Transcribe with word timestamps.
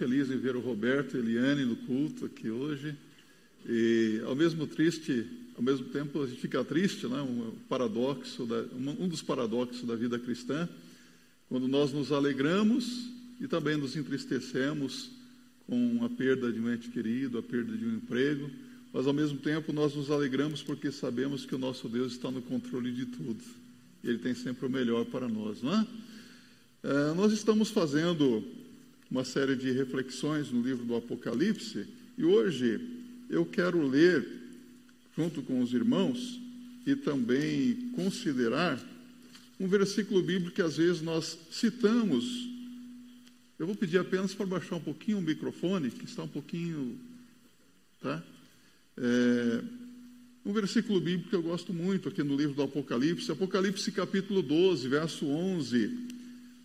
feliz 0.00 0.30
em 0.30 0.38
ver 0.38 0.56
o 0.56 0.60
Roberto 0.60 1.14
e 1.14 1.20
a 1.20 1.22
Eliane 1.22 1.66
no 1.66 1.76
culto 1.76 2.24
aqui 2.24 2.48
hoje. 2.48 2.96
E 3.68 4.22
ao 4.24 4.34
mesmo 4.34 4.66
triste, 4.66 5.26
ao 5.54 5.62
mesmo 5.62 5.88
tempo 5.88 6.22
a 6.22 6.26
gente 6.26 6.40
fica 6.40 6.64
triste, 6.64 7.06
né? 7.06 7.20
Um 7.20 7.52
paradoxo, 7.68 8.46
da, 8.46 8.64
um 8.98 9.06
dos 9.06 9.20
paradoxos 9.20 9.86
da 9.86 9.94
vida 9.94 10.18
cristã, 10.18 10.66
quando 11.50 11.68
nós 11.68 11.92
nos 11.92 12.12
alegramos 12.12 13.10
e 13.38 13.46
também 13.46 13.76
nos 13.76 13.94
entristecemos 13.94 15.10
com 15.66 16.02
a 16.02 16.08
perda 16.08 16.50
de 16.50 16.58
um 16.58 16.72
ente 16.72 16.88
querido, 16.88 17.36
a 17.36 17.42
perda 17.42 17.76
de 17.76 17.84
um 17.84 17.96
emprego, 17.96 18.50
mas 18.94 19.06
ao 19.06 19.12
mesmo 19.12 19.36
tempo 19.36 19.70
nós 19.70 19.94
nos 19.94 20.10
alegramos 20.10 20.62
porque 20.62 20.90
sabemos 20.90 21.44
que 21.44 21.54
o 21.54 21.58
nosso 21.58 21.90
Deus 21.90 22.12
está 22.12 22.30
no 22.30 22.40
controle 22.40 22.90
de 22.90 23.04
tudo. 23.04 23.44
Ele 24.02 24.16
tem 24.16 24.34
sempre 24.34 24.64
o 24.64 24.70
melhor 24.70 25.04
para 25.04 25.28
nós, 25.28 25.60
não 25.60 25.74
é? 25.74 25.86
é 26.84 27.14
nós 27.14 27.34
estamos 27.34 27.68
fazendo 27.68 28.42
uma 29.10 29.24
série 29.24 29.56
de 29.56 29.72
reflexões 29.72 30.50
no 30.50 30.62
livro 30.62 30.84
do 30.84 30.94
Apocalipse 30.94 31.86
e 32.16 32.24
hoje 32.24 32.80
eu 33.28 33.44
quero 33.44 33.84
ler, 33.86 34.26
junto 35.16 35.42
com 35.42 35.60
os 35.60 35.72
irmãos, 35.72 36.40
e 36.86 36.94
também 36.94 37.90
considerar 37.94 38.80
um 39.58 39.66
versículo 39.66 40.22
bíblico 40.22 40.54
que 40.54 40.62
às 40.62 40.76
vezes 40.76 41.02
nós 41.02 41.38
citamos. 41.50 42.48
Eu 43.58 43.66
vou 43.66 43.74
pedir 43.74 43.98
apenas 43.98 44.34
para 44.34 44.46
baixar 44.46 44.76
um 44.76 44.80
pouquinho 44.80 45.18
o 45.18 45.22
microfone, 45.22 45.90
que 45.90 46.04
está 46.04 46.22
um 46.22 46.28
pouquinho. 46.28 46.98
Tá? 48.00 48.22
É, 48.96 49.62
um 50.44 50.52
versículo 50.52 51.00
bíblico 51.00 51.30
que 51.30 51.36
eu 51.36 51.42
gosto 51.42 51.72
muito 51.72 52.08
aqui 52.08 52.22
no 52.22 52.36
livro 52.36 52.54
do 52.54 52.62
Apocalipse, 52.62 53.30
Apocalipse 53.30 53.92
capítulo 53.92 54.40
12, 54.40 54.88
verso 54.88 55.26
11. 55.26 56.19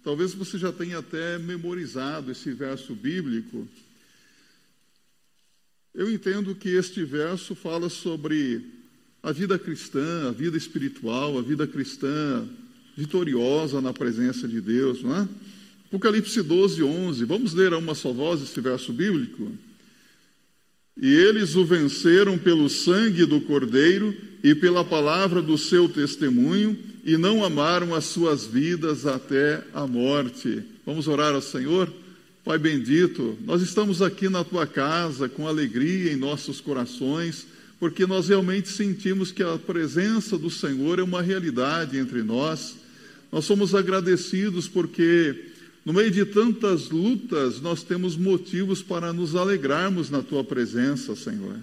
Talvez 0.05 0.35
você 0.35 0.59
já 0.59 0.71
tenha 0.71 0.99
até 0.99 1.39
memorizado 1.39 2.31
esse 2.31 2.51
verso 2.53 2.93
bíblico. 2.93 3.67
Eu 5.95 6.11
entendo 6.11 6.53
que 6.53 6.69
este 6.69 7.03
verso 7.03 7.55
fala 7.55 7.89
sobre 7.89 8.63
a 9.23 9.31
vida 9.31 9.57
cristã, 9.57 10.29
a 10.29 10.31
vida 10.31 10.55
espiritual, 10.55 11.39
a 11.39 11.41
vida 11.41 11.65
cristã 11.65 12.47
vitoriosa 12.95 13.81
na 13.81 13.91
presença 13.91 14.47
de 14.47 14.61
Deus, 14.61 15.01
não 15.01 15.15
é? 15.15 15.27
Apocalipse 15.87 16.39
12, 16.39 16.83
11. 16.83 17.25
Vamos 17.25 17.55
ler 17.55 17.73
a 17.73 17.79
uma 17.79 17.95
só 17.95 18.13
voz 18.13 18.43
esse 18.43 18.61
verso 18.61 18.93
bíblico? 18.93 19.51
E 21.01 21.11
eles 21.15 21.55
o 21.55 21.65
venceram 21.65 22.37
pelo 22.37 22.69
sangue 22.69 23.25
do 23.25 23.41
Cordeiro 23.41 24.15
e 24.43 24.53
pela 24.53 24.85
palavra 24.85 25.41
do 25.41 25.57
seu 25.57 25.89
testemunho, 25.89 26.77
e 27.05 27.17
não 27.17 27.43
amaram 27.43 27.93
as 27.93 28.05
suas 28.05 28.45
vidas 28.45 29.05
até 29.05 29.63
a 29.71 29.85
morte. 29.85 30.63
Vamos 30.83 31.07
orar 31.07 31.35
ao 31.35 31.41
Senhor? 31.41 31.93
Pai 32.43 32.57
bendito, 32.57 33.37
nós 33.45 33.61
estamos 33.61 34.01
aqui 34.01 34.27
na 34.27 34.43
tua 34.43 34.65
casa 34.65 35.29
com 35.29 35.47
alegria 35.47 36.11
em 36.11 36.15
nossos 36.15 36.59
corações, 36.59 37.45
porque 37.79 38.07
nós 38.07 38.27
realmente 38.27 38.69
sentimos 38.69 39.31
que 39.31 39.43
a 39.43 39.55
presença 39.55 40.35
do 40.35 40.49
Senhor 40.49 40.97
é 40.97 41.03
uma 41.03 41.21
realidade 41.21 41.95
entre 41.95 42.23
nós. 42.23 42.75
Nós 43.31 43.45
somos 43.45 43.75
agradecidos 43.75 44.67
porque, 44.67 45.51
no 45.85 45.93
meio 45.93 46.09
de 46.09 46.25
tantas 46.25 46.89
lutas, 46.89 47.61
nós 47.61 47.83
temos 47.83 48.17
motivos 48.17 48.81
para 48.81 49.13
nos 49.13 49.35
alegrarmos 49.35 50.09
na 50.09 50.23
tua 50.23 50.43
presença, 50.43 51.15
Senhor. 51.15 51.57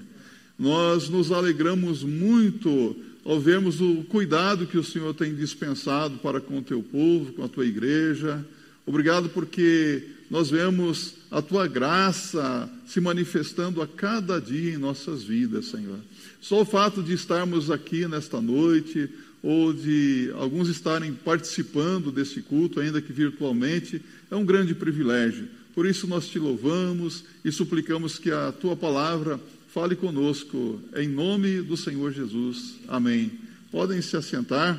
Nós 0.57 1.09
nos 1.09 1.33
alegramos 1.33 2.05
muito 2.05 2.95
ao 3.25 3.41
vermos 3.41 3.81
o 3.81 4.05
cuidado 4.05 4.67
que 4.67 4.79
o 4.79 4.85
Senhor 4.85 5.15
tem 5.15 5.35
dispensado 5.35 6.19
para 6.19 6.41
com 6.41 6.59
o 6.59 6.63
teu 6.63 6.83
povo, 6.83 7.33
com 7.33 7.45
a 7.45 7.49
tua 7.49 7.67
igreja. 7.67 8.45
Obrigado 8.85 9.29
porque 9.29 10.03
nós 10.31 10.51
vemos 10.51 11.15
a 11.31 11.41
tua 11.41 11.69
graça 11.69 12.69
se 12.87 13.01
manifestando 13.01 13.81
a 13.81 13.87
cada 13.87 14.41
dia 14.41 14.75
em 14.75 14.79
nossas 14.79 15.23
vidas, 15.23 15.67
Senhor. 15.67 15.99
Só 16.41 16.63
o 16.63 16.65
fato 16.65 17.03
de 17.03 17.13
estarmos 17.13 17.71
aqui 17.71 18.09
nesta 18.09 18.41
noite, 18.41 19.09
ou 19.43 19.73
de 19.73 20.31
alguns 20.35 20.69
estarem 20.69 21.13
participando 21.13 22.13
desse 22.13 22.43
culto, 22.43 22.81
ainda 22.81 23.03
que 23.03 23.13
virtualmente, 23.13 24.01
é 24.31 24.37
um 24.37 24.45
grande 24.45 24.75
privilégio. 24.75 25.49
Por 25.75 25.87
isso 25.87 26.07
nós 26.07 26.29
te 26.29 26.39
louvamos 26.39 27.25
e 27.45 27.51
suplicamos 27.51 28.19
que 28.19 28.31
a 28.31 28.53
tua 28.53 28.77
palavra 28.77 29.41
fale 29.73 29.97
conosco, 29.97 30.79
em 30.95 31.09
nome 31.09 31.63
do 31.63 31.79
Senhor 31.79 32.13
Jesus. 32.13 32.75
Amém. 32.89 33.33
Podem 33.71 34.03
se 34.03 34.15
assentar. 34.15 34.79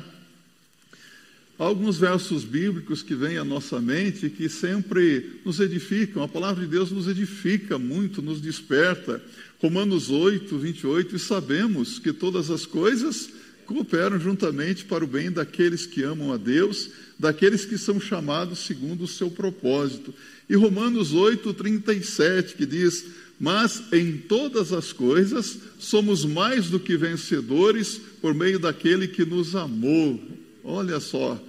Há 1.58 1.64
alguns 1.64 1.98
versos 1.98 2.44
bíblicos 2.44 3.02
que 3.02 3.12
vêm 3.12 3.36
à 3.36 3.44
nossa 3.44 3.80
mente 3.80 4.30
que 4.30 4.48
sempre 4.48 5.40
nos 5.44 5.58
edificam. 5.58 6.22
A 6.22 6.28
palavra 6.28 6.64
de 6.64 6.70
Deus 6.70 6.92
nos 6.92 7.08
edifica 7.08 7.76
muito, 7.76 8.22
nos 8.22 8.40
desperta. 8.40 9.20
Romanos 9.60 10.10
8, 10.10 10.56
28, 10.56 11.16
e 11.16 11.18
sabemos 11.18 11.98
que 11.98 12.12
todas 12.12 12.48
as 12.48 12.64
coisas 12.64 13.30
cooperam 13.66 14.20
juntamente 14.20 14.84
para 14.84 15.02
o 15.02 15.08
bem 15.08 15.28
daqueles 15.28 15.86
que 15.86 16.04
amam 16.04 16.32
a 16.32 16.36
Deus, 16.36 16.90
daqueles 17.18 17.64
que 17.64 17.78
são 17.78 17.98
chamados 17.98 18.60
segundo 18.60 19.04
o 19.04 19.08
seu 19.08 19.28
propósito. 19.28 20.14
E 20.48 20.54
Romanos 20.54 21.12
8, 21.12 21.52
37, 21.52 22.54
que 22.54 22.66
diz: 22.66 23.23
Mas 23.38 23.82
em 23.92 24.16
todas 24.16 24.72
as 24.72 24.92
coisas 24.92 25.58
somos 25.78 26.24
mais 26.24 26.70
do 26.70 26.78
que 26.78 26.96
vencedores 26.96 28.00
por 28.20 28.34
meio 28.34 28.58
daquele 28.58 29.08
que 29.08 29.24
nos 29.24 29.56
amou. 29.56 30.20
Olha 30.62 31.00
só, 31.00 31.42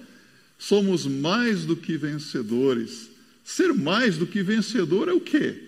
somos 0.58 1.06
mais 1.06 1.64
do 1.64 1.76
que 1.76 1.96
vencedores. 1.96 3.08
Ser 3.44 3.72
mais 3.72 4.18
do 4.18 4.26
que 4.26 4.42
vencedor 4.42 5.08
é 5.08 5.12
o 5.12 5.20
quê? 5.20 5.62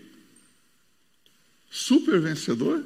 Super 1.70 2.20
vencedor? 2.20 2.84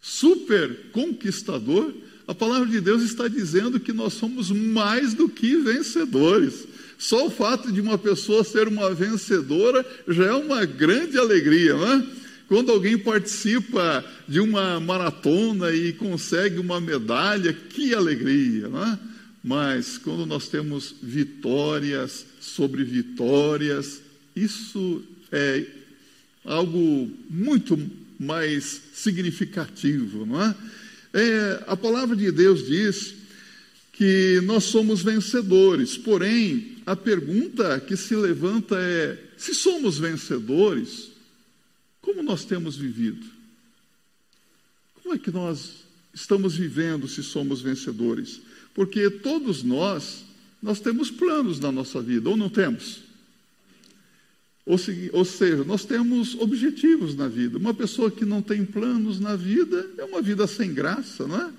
Super 0.00 0.90
conquistador? 0.92 1.94
A 2.26 2.34
palavra 2.34 2.68
de 2.68 2.80
Deus 2.80 3.02
está 3.02 3.26
dizendo 3.26 3.80
que 3.80 3.92
nós 3.92 4.12
somos 4.12 4.50
mais 4.50 5.14
do 5.14 5.28
que 5.28 5.56
vencedores. 5.56 6.67
Só 6.98 7.28
o 7.28 7.30
fato 7.30 7.70
de 7.70 7.80
uma 7.80 7.96
pessoa 7.96 8.42
ser 8.42 8.66
uma 8.66 8.92
vencedora 8.92 9.86
já 10.08 10.26
é 10.26 10.32
uma 10.32 10.64
grande 10.64 11.16
alegria, 11.16 11.74
não 11.74 11.92
é? 11.92 12.06
Quando 12.48 12.72
alguém 12.72 12.98
participa 12.98 14.04
de 14.26 14.40
uma 14.40 14.80
maratona 14.80 15.70
e 15.70 15.92
consegue 15.92 16.58
uma 16.58 16.80
medalha, 16.80 17.52
que 17.52 17.94
alegria, 17.94 18.68
não 18.68 18.84
é? 18.84 18.98
Mas 19.44 19.96
quando 19.96 20.26
nós 20.26 20.48
temos 20.48 20.94
vitórias 21.00 22.26
sobre 22.40 22.82
vitórias, 22.82 24.00
isso 24.34 25.02
é 25.30 25.64
algo 26.44 27.10
muito 27.30 27.78
mais 28.18 28.80
significativo, 28.92 30.26
não 30.26 30.42
é? 30.42 30.54
é? 31.14 31.64
A 31.68 31.76
palavra 31.76 32.16
de 32.16 32.32
Deus 32.32 32.66
diz 32.66 33.14
que 33.98 34.40
nós 34.44 34.62
somos 34.62 35.02
vencedores, 35.02 35.98
porém, 35.98 36.76
a 36.86 36.94
pergunta 36.94 37.80
que 37.80 37.96
se 37.96 38.14
levanta 38.14 38.76
é: 38.78 39.20
se 39.36 39.52
somos 39.52 39.98
vencedores, 39.98 41.10
como 42.00 42.22
nós 42.22 42.44
temos 42.44 42.76
vivido? 42.76 43.26
Como 45.02 45.16
é 45.16 45.18
que 45.18 45.32
nós 45.32 45.78
estamos 46.14 46.54
vivendo 46.54 47.08
se 47.08 47.24
somos 47.24 47.60
vencedores? 47.60 48.40
Porque 48.72 49.10
todos 49.10 49.64
nós, 49.64 50.24
nós 50.62 50.78
temos 50.78 51.10
planos 51.10 51.58
na 51.58 51.72
nossa 51.72 52.00
vida, 52.00 52.30
ou 52.30 52.36
não 52.36 52.48
temos? 52.48 53.00
Ou, 54.64 54.78
ou 55.12 55.24
seja, 55.24 55.64
nós 55.64 55.84
temos 55.84 56.36
objetivos 56.36 57.16
na 57.16 57.26
vida. 57.26 57.58
Uma 57.58 57.74
pessoa 57.74 58.12
que 58.12 58.24
não 58.24 58.42
tem 58.42 58.64
planos 58.64 59.18
na 59.18 59.34
vida 59.34 59.90
é 59.98 60.04
uma 60.04 60.22
vida 60.22 60.46
sem 60.46 60.72
graça, 60.72 61.26
não 61.26 61.40
é? 61.40 61.52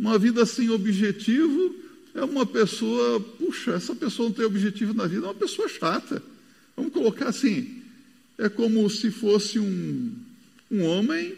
Uma 0.00 0.18
vida 0.18 0.46
sem 0.46 0.70
objetivo 0.70 1.76
é 2.14 2.24
uma 2.24 2.46
pessoa, 2.46 3.20
puxa, 3.20 3.72
essa 3.72 3.94
pessoa 3.94 4.30
não 4.30 4.34
tem 4.34 4.46
objetivo 4.46 4.94
na 4.94 5.06
vida, 5.06 5.26
é 5.26 5.28
uma 5.28 5.34
pessoa 5.34 5.68
chata. 5.68 6.22
Vamos 6.74 6.90
colocar 6.90 7.28
assim: 7.28 7.82
é 8.38 8.48
como 8.48 8.88
se 8.88 9.10
fosse 9.10 9.58
um, 9.58 10.10
um 10.70 10.84
homem 10.84 11.36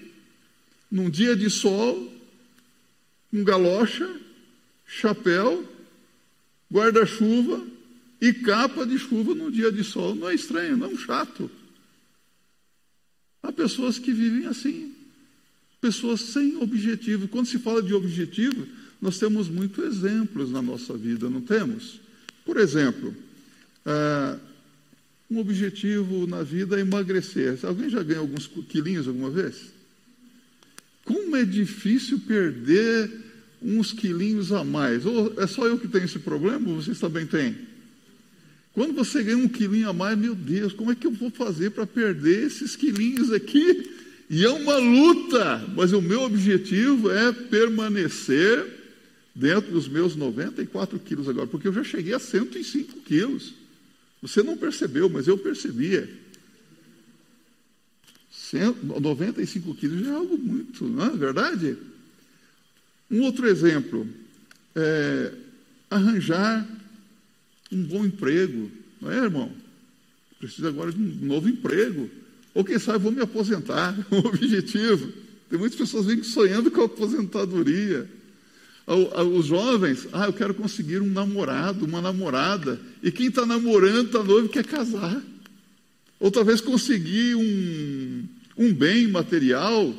num 0.88 1.11
dia 1.11 1.35
de 1.35 1.50
sol, 1.50 2.09
um 3.32 3.43
galocha, 3.43 4.09
chapéu, 4.87 5.69
guarda-chuva 6.73 7.67
e 8.20 8.32
capa 8.32 8.87
de 8.87 8.97
chuva 8.97 9.35
no 9.35 9.50
dia 9.50 9.73
de 9.73 9.82
sol. 9.82 10.15
Não 10.15 10.31
é 10.31 10.37
estranho, 10.37 10.76
não 10.76 10.87
é 10.87 10.91
um 10.91 10.99
chato. 10.99 11.50
Há 13.43 13.50
pessoas 13.50 13.99
que 13.99 14.12
vivem 14.12 14.47
assim, 14.47 14.92
pessoas 15.82 16.20
sem 16.20 16.56
objetivo. 16.56 17.26
Quando 17.26 17.46
se 17.46 17.58
fala 17.58 17.82
de 17.82 17.93
objetivo, 17.93 18.67
nós 19.00 19.19
temos 19.19 19.49
muitos 19.49 19.84
exemplos 19.84 20.50
na 20.50 20.62
nossa 20.62 20.96
vida, 20.96 21.29
não 21.29 21.40
temos? 21.40 22.00
Por 22.46 22.56
exemplo, 22.56 23.14
ah, 23.84 24.38
um 25.29 25.38
objetivo 25.38 26.26
na 26.29 26.44
vida 26.44 26.76
é 26.76 26.81
emagrecer. 26.81 27.58
Alguém 27.64 27.90
já 27.90 28.02
ganhou 28.02 28.23
alguns 28.23 28.46
quilinhos 28.46 29.08
alguma 29.08 29.29
vez? 29.29 29.73
Como 31.05 31.34
é 31.34 31.44
difícil 31.44 32.20
perder 32.20 33.11
uns 33.61 33.93
quilinhos 33.93 34.52
a 34.52 34.62
mais. 34.62 35.05
Ou 35.05 35.34
é 35.38 35.46
só 35.49 35.67
eu 35.67 35.79
que 35.79 35.88
tenho 35.88 36.05
esse 36.05 36.20
problema 36.20 36.69
ou 36.69 36.81
vocês 36.81 37.00
também 37.00 37.26
têm? 37.26 37.56
Quando 38.73 38.94
você 38.94 39.23
ganha 39.23 39.37
um 39.37 39.49
quilinho 39.49 39.88
a 39.88 39.93
mais, 39.93 40.17
meu 40.17 40.34
Deus, 40.34 40.73
como 40.73 40.93
é 40.93 40.94
que 40.94 41.06
eu 41.06 41.11
vou 41.11 41.31
fazer 41.31 41.70
para 41.70 41.87
perder 41.87 42.46
esses 42.46 42.76
quilinhos 42.76 43.32
aqui? 43.32 43.90
E 44.32 44.46
é 44.46 44.49
uma 44.49 44.79
luta, 44.79 45.58
mas 45.76 45.93
o 45.93 46.00
meu 46.00 46.23
objetivo 46.23 47.11
é 47.11 47.31
permanecer 47.34 48.67
dentro 49.34 49.70
dos 49.70 49.87
meus 49.87 50.17
94 50.17 50.99
quilos 51.00 51.29
agora, 51.29 51.46
porque 51.46 51.69
eu 51.69 51.73
já 51.75 51.84
cheguei 51.84 52.14
a 52.14 52.19
105 52.19 53.00
quilos. 53.00 53.52
Você 54.23 54.43
não 54.43 54.56
percebeu, 54.56 55.11
mas 55.11 55.29
eu 55.29 55.37
percebia. 55.37 56.08
95 58.99 59.75
quilos 59.75 60.00
já 60.00 60.12
é 60.12 60.14
algo 60.14 60.38
muito, 60.38 60.88
não 60.88 61.05
é 61.05 61.11
verdade? 61.11 61.76
Um 63.11 63.20
outro 63.25 63.46
exemplo 63.46 64.08
é 64.75 65.34
arranjar 65.90 66.67
um 67.70 67.82
bom 67.82 68.06
emprego, 68.06 68.70
não 68.99 69.11
é, 69.11 69.17
irmão? 69.19 69.52
Preciso 70.38 70.67
agora 70.69 70.90
de 70.90 70.99
um 70.99 71.26
novo 71.26 71.50
emprego. 71.50 72.22
Ou 72.55 72.65
quem 72.65 72.79
sabe 72.79 72.99
vou 72.99 73.13
me 73.13 73.23
aposentar, 73.23 73.97
um 74.11 74.19
objetivo. 74.19 75.13
Tem 75.49 75.59
muitas 75.59 75.79
pessoas 75.79 76.07
vêm 76.07 76.23
sonhando 76.23 76.71
com 76.71 76.83
a 76.83 76.87
aposentadoria. 76.87 78.09
Os 78.87 79.47
jovens, 79.47 80.09
ah, 80.13 80.27
eu 80.27 80.33
quero 80.33 80.55
conseguir 80.55 81.01
um 81.01 81.11
namorado, 81.11 81.85
uma 81.85 82.01
namorada. 82.01 82.81
E 83.03 83.13
quem 83.13 83.29
está 83.29 83.47
namorando, 83.47 84.07
está 84.07 84.23
noivo, 84.23 84.49
quer 84.49 84.65
casar. 84.65 85.23
Ou 86.19 86.31
talvez 86.31 86.61
conseguir 86.61 87.35
um, 87.37 88.25
um 88.57 88.73
bem 88.73 89.09
material. 89.09 89.95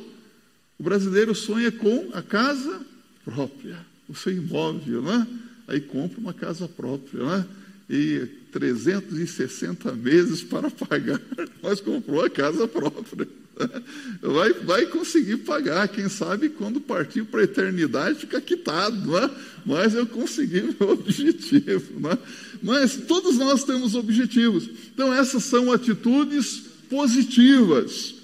O 0.78 0.82
brasileiro 0.82 1.34
sonha 1.34 1.72
com 1.72 2.10
a 2.12 2.20
casa 2.20 2.80
própria, 3.24 3.78
o 4.08 4.14
seu 4.14 4.32
imóvel, 4.32 5.02
né? 5.02 5.26
Aí 5.66 5.80
compra 5.80 6.20
uma 6.20 6.34
casa 6.34 6.68
própria, 6.68 7.24
né? 7.24 7.46
E 7.88 8.28
360 8.54 9.92
meses 9.94 10.40
para 10.44 10.70
pagar, 10.70 11.20
mas 11.60 11.80
comprou 11.80 12.24
a 12.24 12.30
casa 12.30 12.68
própria. 12.68 13.26
Vai, 14.20 14.52
vai 14.52 14.86
conseguir 14.86 15.36
pagar, 15.38 15.86
quem 15.86 16.08
sabe 16.08 16.48
quando 16.48 16.80
partir 16.80 17.22
para 17.24 17.40
a 17.40 17.44
eternidade 17.44 18.18
fica 18.18 18.40
quitado, 18.40 19.16
é? 19.16 19.30
mas 19.64 19.94
eu 19.94 20.04
consegui 20.08 20.62
meu 20.62 20.90
objetivo. 20.90 22.10
É? 22.10 22.18
Mas 22.60 22.96
todos 22.96 23.36
nós 23.36 23.62
temos 23.62 23.94
objetivos. 23.94 24.68
Então, 24.92 25.14
essas 25.14 25.44
são 25.44 25.70
atitudes 25.70 26.64
positivas. 26.90 28.16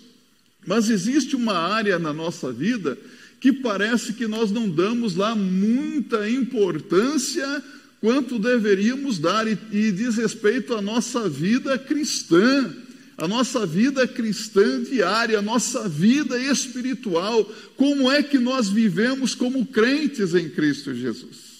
Mas 0.66 0.90
existe 0.90 1.36
uma 1.36 1.54
área 1.54 1.96
na 1.96 2.12
nossa 2.12 2.50
vida 2.50 2.98
que 3.40 3.52
parece 3.52 4.14
que 4.14 4.26
nós 4.26 4.50
não 4.50 4.68
damos 4.68 5.14
lá 5.14 5.36
muita 5.36 6.28
importância 6.28 7.62
quanto 8.00 8.38
deveríamos 8.38 9.18
dar, 9.18 9.46
e, 9.46 9.58
e 9.70 9.92
diz 9.92 10.16
respeito 10.16 10.74
à 10.74 10.80
nossa 10.80 11.28
vida 11.28 11.78
cristã, 11.78 12.74
a 13.16 13.28
nossa 13.28 13.66
vida 13.66 14.08
cristã 14.08 14.82
diária, 14.82 15.38
a 15.38 15.42
nossa 15.42 15.86
vida 15.86 16.38
espiritual, 16.38 17.44
como 17.76 18.10
é 18.10 18.22
que 18.22 18.38
nós 18.38 18.70
vivemos 18.70 19.34
como 19.34 19.66
crentes 19.66 20.34
em 20.34 20.48
Cristo 20.48 20.94
Jesus. 20.94 21.50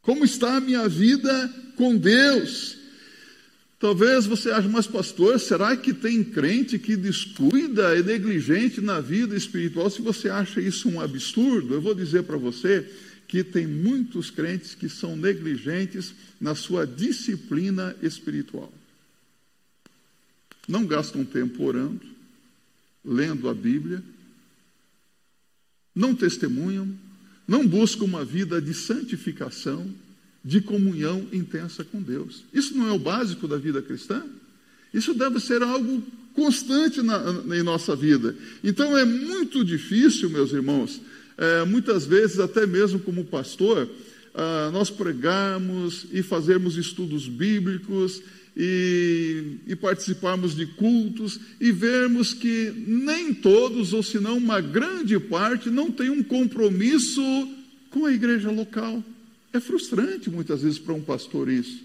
Como 0.00 0.24
está 0.24 0.56
a 0.56 0.60
minha 0.60 0.88
vida 0.88 1.52
com 1.74 1.96
Deus? 1.96 2.76
Talvez 3.80 4.24
você 4.24 4.52
ache, 4.52 4.68
mas 4.68 4.86
pastor, 4.86 5.38
será 5.40 5.76
que 5.76 5.92
tem 5.92 6.22
crente 6.22 6.78
que 6.78 6.96
descuida 6.96 7.96
e 7.98 8.02
negligente 8.04 8.80
na 8.80 9.00
vida 9.00 9.36
espiritual? 9.36 9.90
Se 9.90 10.00
você 10.00 10.28
acha 10.28 10.60
isso 10.60 10.88
um 10.88 11.00
absurdo, 11.00 11.74
eu 11.74 11.80
vou 11.80 11.94
dizer 11.94 12.22
para 12.22 12.36
você 12.36 12.88
que 13.26 13.42
tem 13.42 13.66
muitos 13.66 14.30
crentes 14.30 14.74
que 14.74 14.88
são 14.88 15.16
negligentes 15.16 16.14
na 16.40 16.54
sua 16.54 16.86
disciplina 16.86 17.94
espiritual. 18.02 18.72
Não 20.68 20.86
gastam 20.86 21.24
tempo 21.24 21.64
orando, 21.64 22.00
lendo 23.04 23.48
a 23.48 23.54
Bíblia, 23.54 24.02
não 25.94 26.14
testemunham, 26.14 26.88
não 27.46 27.66
buscam 27.66 28.04
uma 28.04 28.24
vida 28.24 28.60
de 28.60 28.74
santificação, 28.74 29.88
de 30.44 30.60
comunhão 30.60 31.26
intensa 31.32 31.84
com 31.84 32.00
Deus. 32.00 32.44
Isso 32.52 32.76
não 32.76 32.88
é 32.88 32.92
o 32.92 32.98
básico 32.98 33.48
da 33.48 33.56
vida 33.56 33.82
cristã? 33.82 34.24
Isso 34.92 35.14
deve 35.14 35.40
ser 35.40 35.62
algo 35.62 36.02
constante 36.34 37.02
na, 37.02 37.32
na, 37.32 37.56
em 37.56 37.62
nossa 37.62 37.96
vida. 37.96 38.36
Então 38.62 38.96
é 38.96 39.04
muito 39.04 39.64
difícil, 39.64 40.30
meus 40.30 40.52
irmãos, 40.52 41.00
é, 41.38 41.64
muitas 41.64 42.06
vezes, 42.06 42.38
até 42.38 42.66
mesmo 42.66 42.98
como 43.00 43.24
pastor, 43.24 43.88
ah, 44.38 44.70
nós 44.70 44.90
pregarmos 44.90 46.06
e 46.12 46.22
fazermos 46.22 46.76
estudos 46.76 47.26
bíblicos 47.26 48.22
e, 48.54 49.56
e, 49.66 49.74
participarmos 49.74 50.54
de 50.54 50.66
cultos 50.66 51.40
e 51.58 51.72
vermos 51.72 52.34
que 52.34 52.70
nem 52.86 53.32
todos, 53.32 53.94
ou 53.94 54.02
se 54.02 54.18
não 54.18 54.36
uma 54.36 54.60
grande 54.60 55.18
parte, 55.18 55.70
não 55.70 55.90
tem 55.90 56.10
um 56.10 56.22
compromisso 56.22 57.22
com 57.90 58.04
a 58.04 58.12
igreja 58.12 58.50
local. 58.50 59.02
É 59.54 59.60
frustrante 59.60 60.28
muitas 60.28 60.62
vezes 60.62 60.78
para 60.78 60.92
um 60.92 61.02
pastor 61.02 61.48
isso. 61.48 61.84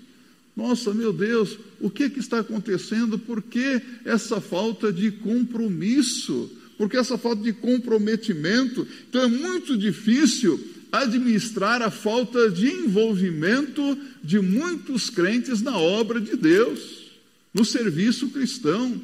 Nossa, 0.56 0.94
meu 0.94 1.14
Deus, 1.14 1.58
o 1.80 1.90
que, 1.90 2.10
que 2.10 2.20
está 2.20 2.40
acontecendo? 2.40 3.18
Por 3.18 3.42
que 3.42 3.82
essa 4.04 4.42
falta 4.42 4.92
de 4.92 5.10
compromisso? 5.10 6.52
Porque 6.82 6.98
essa 6.98 7.16
falta 7.16 7.44
de 7.44 7.54
comprometimento, 7.54 8.88
então 9.08 9.22
é 9.22 9.28
muito 9.28 9.78
difícil 9.78 10.60
administrar 10.92 11.80
a 11.80 11.92
falta 11.92 12.50
de 12.50 12.72
envolvimento 12.72 13.96
de 14.24 14.40
muitos 14.40 15.08
crentes 15.08 15.62
na 15.62 15.78
obra 15.78 16.20
de 16.20 16.36
Deus, 16.36 17.12
no 17.54 17.64
serviço 17.64 18.30
cristão. 18.30 19.00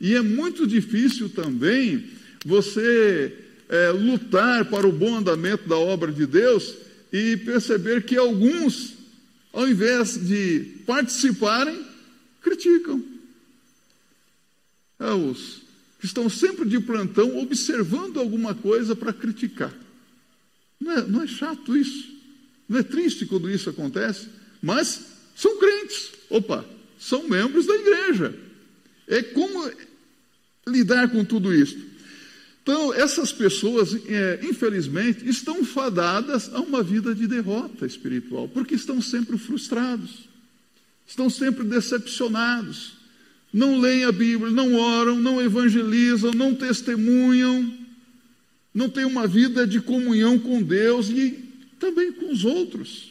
E 0.00 0.16
é 0.16 0.20
muito 0.20 0.66
difícil 0.66 1.28
também 1.28 2.04
você 2.44 3.32
é, 3.68 3.90
lutar 3.90 4.64
para 4.64 4.88
o 4.88 4.92
bom 4.92 5.18
andamento 5.18 5.68
da 5.68 5.76
obra 5.76 6.10
de 6.10 6.26
Deus 6.26 6.74
e 7.12 7.36
perceber 7.36 8.02
que 8.02 8.16
alguns, 8.16 8.94
ao 9.52 9.68
invés 9.68 10.18
de 10.26 10.66
participarem, 10.84 11.80
criticam. 12.42 13.00
É, 14.98 15.12
os 15.12 15.69
que 16.00 16.06
estão 16.06 16.30
sempre 16.30 16.66
de 16.66 16.80
plantão 16.80 17.38
observando 17.38 18.18
alguma 18.18 18.54
coisa 18.54 18.96
para 18.96 19.12
criticar. 19.12 19.72
Não 20.80 20.92
é, 20.92 21.02
não 21.06 21.22
é 21.22 21.26
chato 21.26 21.76
isso? 21.76 22.08
Não 22.66 22.78
é 22.78 22.82
triste 22.82 23.26
quando 23.26 23.50
isso 23.50 23.68
acontece? 23.68 24.28
Mas 24.62 25.02
são 25.36 25.58
crentes. 25.58 26.12
Opa, 26.30 26.64
são 26.98 27.28
membros 27.28 27.66
da 27.66 27.74
igreja. 27.74 28.34
É 29.06 29.22
como 29.22 29.70
lidar 30.66 31.10
com 31.10 31.22
tudo 31.22 31.54
isso. 31.54 31.76
Então, 32.62 32.94
essas 32.94 33.32
pessoas, 33.32 33.94
é, 34.06 34.40
infelizmente, 34.42 35.28
estão 35.28 35.64
fadadas 35.64 36.48
a 36.54 36.60
uma 36.60 36.82
vida 36.82 37.14
de 37.14 37.26
derrota 37.26 37.84
espiritual, 37.84 38.48
porque 38.48 38.74
estão 38.74 39.02
sempre 39.02 39.36
frustrados, 39.36 40.28
estão 41.06 41.28
sempre 41.28 41.64
decepcionados 41.64 42.99
não 43.52 43.80
leem 43.80 44.04
a 44.04 44.12
Bíblia, 44.12 44.50
não 44.50 44.74
oram, 44.74 45.16
não 45.16 45.40
evangelizam, 45.40 46.30
não 46.32 46.54
testemunham, 46.54 47.72
não 48.72 48.88
têm 48.88 49.04
uma 49.04 49.26
vida 49.26 49.66
de 49.66 49.80
comunhão 49.80 50.38
com 50.38 50.62
Deus 50.62 51.08
e 51.08 51.30
também 51.78 52.12
com 52.12 52.30
os 52.32 52.44
outros. 52.44 53.10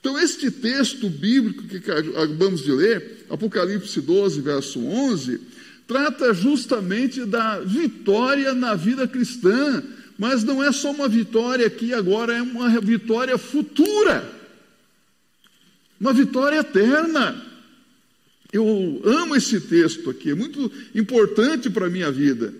Então, 0.00 0.18
este 0.18 0.50
texto 0.50 1.08
bíblico 1.08 1.62
que 1.64 1.76
acabamos 1.90 2.62
de 2.62 2.70
ler, 2.70 3.26
Apocalipse 3.30 4.00
12, 4.00 4.40
verso 4.40 4.78
11, 4.84 5.40
trata 5.86 6.32
justamente 6.34 7.24
da 7.24 7.60
vitória 7.60 8.54
na 8.54 8.74
vida 8.74 9.08
cristã, 9.08 9.82
mas 10.18 10.44
não 10.44 10.62
é 10.62 10.70
só 10.72 10.90
uma 10.90 11.08
vitória 11.08 11.68
que 11.68 11.92
agora 11.92 12.34
é 12.34 12.42
uma 12.42 12.68
vitória 12.80 13.36
futura, 13.36 14.30
uma 16.00 16.12
vitória 16.12 16.58
eterna. 16.58 17.53
Eu 18.54 19.02
amo 19.04 19.34
esse 19.34 19.60
texto 19.60 20.08
aqui, 20.08 20.30
é 20.30 20.34
muito 20.34 20.70
importante 20.94 21.68
para 21.68 21.86
a 21.86 21.90
minha 21.90 22.08
vida. 22.12 22.54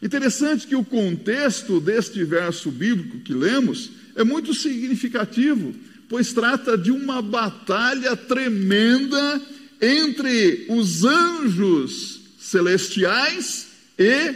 Interessante 0.00 0.64
que 0.64 0.76
o 0.76 0.84
contexto 0.84 1.80
deste 1.80 2.22
verso 2.22 2.70
bíblico 2.70 3.18
que 3.18 3.34
lemos 3.34 3.90
é 4.14 4.22
muito 4.22 4.54
significativo, 4.54 5.74
pois 6.08 6.32
trata 6.32 6.78
de 6.78 6.92
uma 6.92 7.20
batalha 7.20 8.14
tremenda 8.14 9.42
entre 9.82 10.66
os 10.68 11.02
anjos 11.04 12.20
celestiais 12.38 13.66
e 13.98 14.32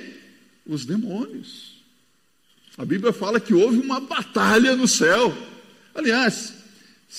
os 0.67 0.85
demônios. 0.85 1.77
A 2.77 2.85
Bíblia 2.85 3.13
fala 3.13 3.39
que 3.39 3.55
houve 3.55 3.79
uma 3.79 4.01
batalha 4.01 4.75
no 4.75 4.89
céu. 4.89 5.33
Aliás, 5.95 6.64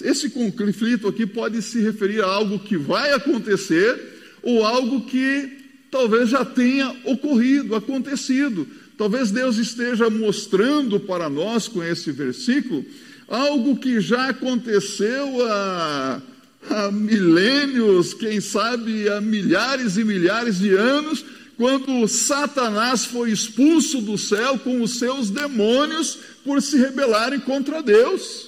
esse 0.01 0.29
conflito 0.29 1.07
aqui 1.07 1.25
pode 1.25 1.61
se 1.61 1.81
referir 1.81 2.23
a 2.23 2.27
algo 2.27 2.59
que 2.59 2.77
vai 2.77 3.11
acontecer 3.11 4.39
ou 4.41 4.63
algo 4.63 5.05
que 5.05 5.57
talvez 5.89 6.29
já 6.29 6.43
tenha 6.43 6.95
ocorrido, 7.05 7.75
acontecido. 7.75 8.67
Talvez 8.97 9.31
Deus 9.31 9.57
esteja 9.57 10.09
mostrando 10.09 10.99
para 10.99 11.29
nós 11.29 11.67
com 11.67 11.83
esse 11.83 12.11
versículo 12.11 12.85
algo 13.27 13.77
que 13.77 13.99
já 13.99 14.29
aconteceu 14.29 15.45
há 15.47 16.21
há 16.69 16.91
milênios, 16.91 18.13
quem 18.13 18.41
sabe 18.41 19.07
há 19.09 19.21
milhares 19.21 19.97
e 19.97 20.03
milhares 20.03 20.59
de 20.59 20.73
anos, 20.73 21.23
quando 21.57 22.07
Satanás 22.07 23.05
foi 23.05 23.31
expulso 23.31 24.01
do 24.01 24.17
céu 24.17 24.59
com 24.59 24.81
os 24.81 24.99
seus 24.99 25.29
demônios 25.29 26.17
por 26.43 26.61
se 26.61 26.77
rebelarem 26.77 27.39
contra 27.39 27.81
Deus. 27.81 28.44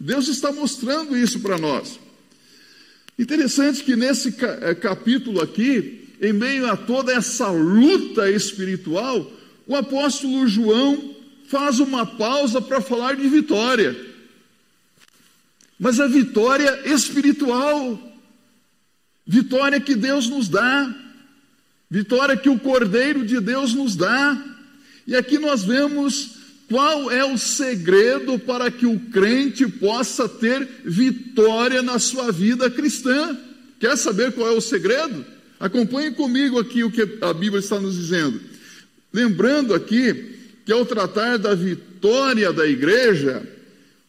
Deus 0.00 0.28
está 0.28 0.50
mostrando 0.52 1.16
isso 1.16 1.40
para 1.40 1.58
nós. 1.58 1.98
Interessante 3.18 3.84
que 3.84 3.94
nesse 3.94 4.34
eh, 4.40 4.74
capítulo 4.74 5.40
aqui, 5.40 6.08
em 6.20 6.32
meio 6.32 6.70
a 6.70 6.76
toda 6.76 7.12
essa 7.12 7.48
luta 7.48 8.30
espiritual, 8.30 9.30
o 9.66 9.76
apóstolo 9.76 10.46
João 10.48 11.14
faz 11.46 11.78
uma 11.78 12.06
pausa 12.06 12.60
para 12.60 12.80
falar 12.80 13.16
de 13.16 13.28
vitória. 13.28 13.94
Mas 15.78 16.00
a 16.00 16.06
vitória 16.06 16.88
espiritual, 16.88 17.98
vitória 19.26 19.80
que 19.80 19.94
Deus 19.94 20.28
nos 20.28 20.48
dá, 20.48 20.94
vitória 21.90 22.36
que 22.36 22.48
o 22.48 22.58
Cordeiro 22.58 23.26
de 23.26 23.40
Deus 23.40 23.74
nos 23.74 23.94
dá. 23.96 24.42
E 25.06 25.14
aqui 25.14 25.38
nós 25.38 25.64
vemos 25.64 26.41
qual 26.72 27.10
é 27.10 27.22
o 27.22 27.36
segredo 27.36 28.38
para 28.38 28.70
que 28.70 28.86
o 28.86 28.98
crente 28.98 29.68
possa 29.68 30.26
ter 30.26 30.66
vitória 30.82 31.82
na 31.82 31.98
sua 31.98 32.32
vida 32.32 32.70
cristã. 32.70 33.38
Quer 33.78 33.94
saber 33.98 34.32
qual 34.32 34.48
é 34.48 34.56
o 34.56 34.60
segredo? 34.60 35.22
Acompanhe 35.60 36.12
comigo 36.12 36.58
aqui 36.58 36.82
o 36.82 36.90
que 36.90 37.18
a 37.20 37.34
Bíblia 37.34 37.58
está 37.60 37.78
nos 37.78 37.94
dizendo. 37.94 38.40
Lembrando 39.12 39.74
aqui 39.74 40.34
que 40.64 40.72
ao 40.72 40.86
tratar 40.86 41.36
da 41.36 41.54
vitória 41.54 42.50
da 42.54 42.66
igreja, 42.66 43.46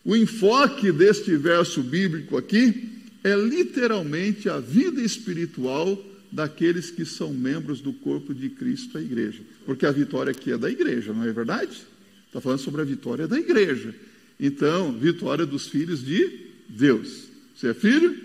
o 0.05 0.15
enfoque 0.15 0.89
deste 0.89 1.35
verso 1.35 1.83
bíblico 1.83 2.37
aqui 2.37 2.91
é 3.25 3.35
literalmente 3.35 4.47
a 4.47 4.61
vida 4.61 5.01
espiritual 5.01 6.01
daqueles 6.31 6.89
que 6.89 7.03
são 7.03 7.33
membros 7.33 7.81
do 7.81 7.91
corpo 7.91 8.33
de 8.33 8.49
Cristo, 8.49 8.97
a 8.97 9.01
igreja. 9.01 9.41
Porque 9.65 9.85
a 9.85 9.91
vitória 9.91 10.31
aqui 10.31 10.53
é 10.53 10.57
da 10.57 10.71
igreja, 10.71 11.11
não 11.11 11.25
é 11.25 11.31
verdade? 11.33 11.91
Está 12.33 12.41
falando 12.41 12.61
sobre 12.61 12.81
a 12.81 12.83
vitória 12.83 13.27
da 13.27 13.37
igreja. 13.37 13.93
Então, 14.39 14.91
vitória 14.91 15.45
dos 15.45 15.67
filhos 15.67 16.03
de 16.03 16.47
Deus. 16.67 17.25
Você 17.55 17.67
é 17.67 17.73
filho? 17.75 18.17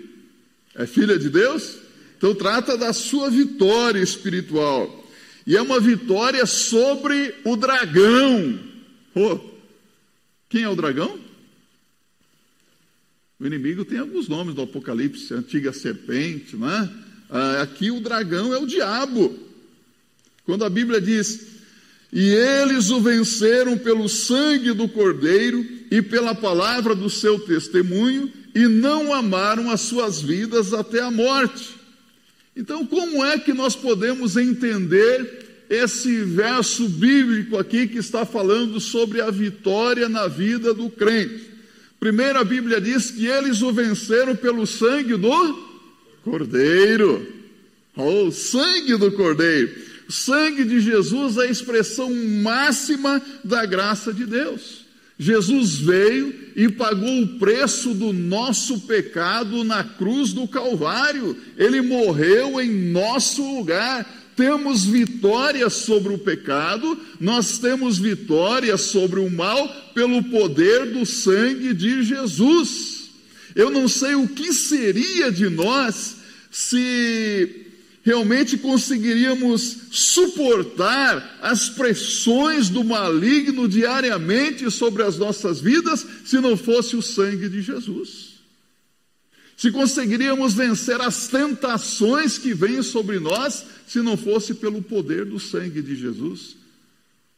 É 0.73 0.87
filha 0.87 1.19
de 1.19 1.29
Deus? 1.29 1.77
Então, 2.17 2.33
trata 2.33 2.75
da 2.75 2.91
sua 2.91 3.29
vitória 3.29 4.01
espiritual. 4.01 5.07
E 5.45 5.55
é 5.55 5.61
uma 5.61 5.79
vitória 5.79 6.43
sobre 6.47 7.35
o 7.45 7.55
dragão. 7.55 8.59
Oh, 9.13 9.39
quem 10.49 10.63
é 10.63 10.69
o 10.69 10.75
dragão? 10.75 11.19
O 13.39 13.45
inimigo 13.45 13.85
tem 13.85 13.99
alguns 13.99 14.27
nomes 14.27 14.55
do 14.55 14.63
Apocalipse, 14.63 15.31
antiga 15.35 15.71
serpente, 15.71 16.55
né? 16.55 16.89
Aqui 17.61 17.91
o 17.91 18.01
dragão 18.01 18.51
é 18.51 18.57
o 18.57 18.65
diabo. 18.65 19.37
Quando 20.45 20.65
a 20.65 20.69
Bíblia 20.69 20.99
diz 20.99 21.48
e 22.11 22.29
eles 22.29 22.89
o 22.89 22.99
venceram 22.99 23.77
pelo 23.77 24.09
sangue 24.09 24.73
do 24.73 24.87
Cordeiro 24.87 25.65
e 25.91 26.01
pela 26.01 26.33
palavra 26.33 26.95
do 26.95 27.09
seu 27.09 27.39
testemunho, 27.39 28.31
e 28.53 28.67
não 28.67 29.13
amaram 29.13 29.69
as 29.69 29.81
suas 29.81 30.21
vidas 30.21 30.73
até 30.73 31.01
a 31.01 31.11
morte. 31.11 31.75
Então, 32.55 32.85
como 32.85 33.23
é 33.23 33.37
que 33.37 33.53
nós 33.53 33.75
podemos 33.75 34.35
entender 34.35 35.65
esse 35.69 36.23
verso 36.23 36.89
bíblico 36.89 37.57
aqui 37.57 37.87
que 37.87 37.99
está 37.99 38.25
falando 38.25 38.79
sobre 38.79 39.21
a 39.21 39.29
vitória 39.29 40.09
na 40.09 40.27
vida 40.27 40.73
do 40.73 40.89
crente? 40.89 41.47
Primeiro, 41.99 42.39
a 42.39 42.43
Bíblia 42.43 42.81
diz 42.81 43.11
que 43.11 43.27
eles 43.27 43.61
o 43.61 43.71
venceram 43.71 44.35
pelo 44.35 44.65
sangue 44.65 45.15
do 45.15 45.69
Cordeiro. 46.23 47.27
Oh, 47.95 48.31
sangue 48.31 48.97
do 48.97 49.11
Cordeiro. 49.11 49.88
O 50.09 50.11
sangue 50.11 50.63
de 50.63 50.79
Jesus 50.79 51.37
é 51.37 51.41
a 51.41 51.51
expressão 51.51 52.11
máxima 52.41 53.21
da 53.43 53.63
graça 53.63 54.11
de 54.11 54.25
Deus. 54.25 54.83
Jesus 55.19 55.75
veio 55.75 56.33
e 56.55 56.67
pagou 56.67 57.21
o 57.21 57.27
preço 57.37 57.93
do 57.93 58.11
nosso 58.11 58.79
pecado 58.87 59.63
na 59.63 59.83
cruz 59.83 60.33
do 60.33 60.47
Calvário. 60.47 61.37
Ele 61.55 61.79
morreu 61.81 62.59
em 62.59 62.71
nosso 62.91 63.43
lugar. 63.43 64.03
Temos 64.35 64.83
vitória 64.83 65.69
sobre 65.69 66.11
o 66.11 66.17
pecado, 66.17 66.97
nós 67.19 67.59
temos 67.59 67.99
vitória 67.99 68.77
sobre 68.77 69.19
o 69.19 69.29
mal 69.29 69.67
pelo 69.93 70.23
poder 70.23 70.87
do 70.87 71.05
sangue 71.05 71.71
de 71.71 72.01
Jesus. 72.01 73.11
Eu 73.53 73.69
não 73.69 73.87
sei 73.87 74.15
o 74.15 74.27
que 74.27 74.53
seria 74.53 75.31
de 75.31 75.49
nós 75.49 76.15
se 76.49 77.58
realmente 78.09 78.57
conseguiríamos 78.57 79.61
suportar 79.91 81.37
as 81.43 81.69
pressões 81.69 82.67
do 82.67 82.83
maligno 82.83 83.69
diariamente 83.69 84.71
sobre 84.71 85.03
as 85.03 85.15
nossas 85.15 85.61
vidas 85.61 86.03
se 86.25 86.39
não 86.39 86.57
fosse 86.57 86.95
o 86.95 87.03
sangue 87.03 87.47
de 87.47 87.61
Jesus. 87.61 88.39
Se 89.55 89.71
conseguiríamos 89.71 90.55
vencer 90.55 90.99
as 90.99 91.27
tentações 91.27 92.39
que 92.39 92.51
vêm 92.51 92.81
sobre 92.81 93.19
nós 93.19 93.63
se 93.87 94.01
não 94.01 94.17
fosse 94.17 94.55
pelo 94.55 94.81
poder 94.81 95.25
do 95.25 95.39
sangue 95.39 95.79
de 95.79 95.95
Jesus. 95.95 96.55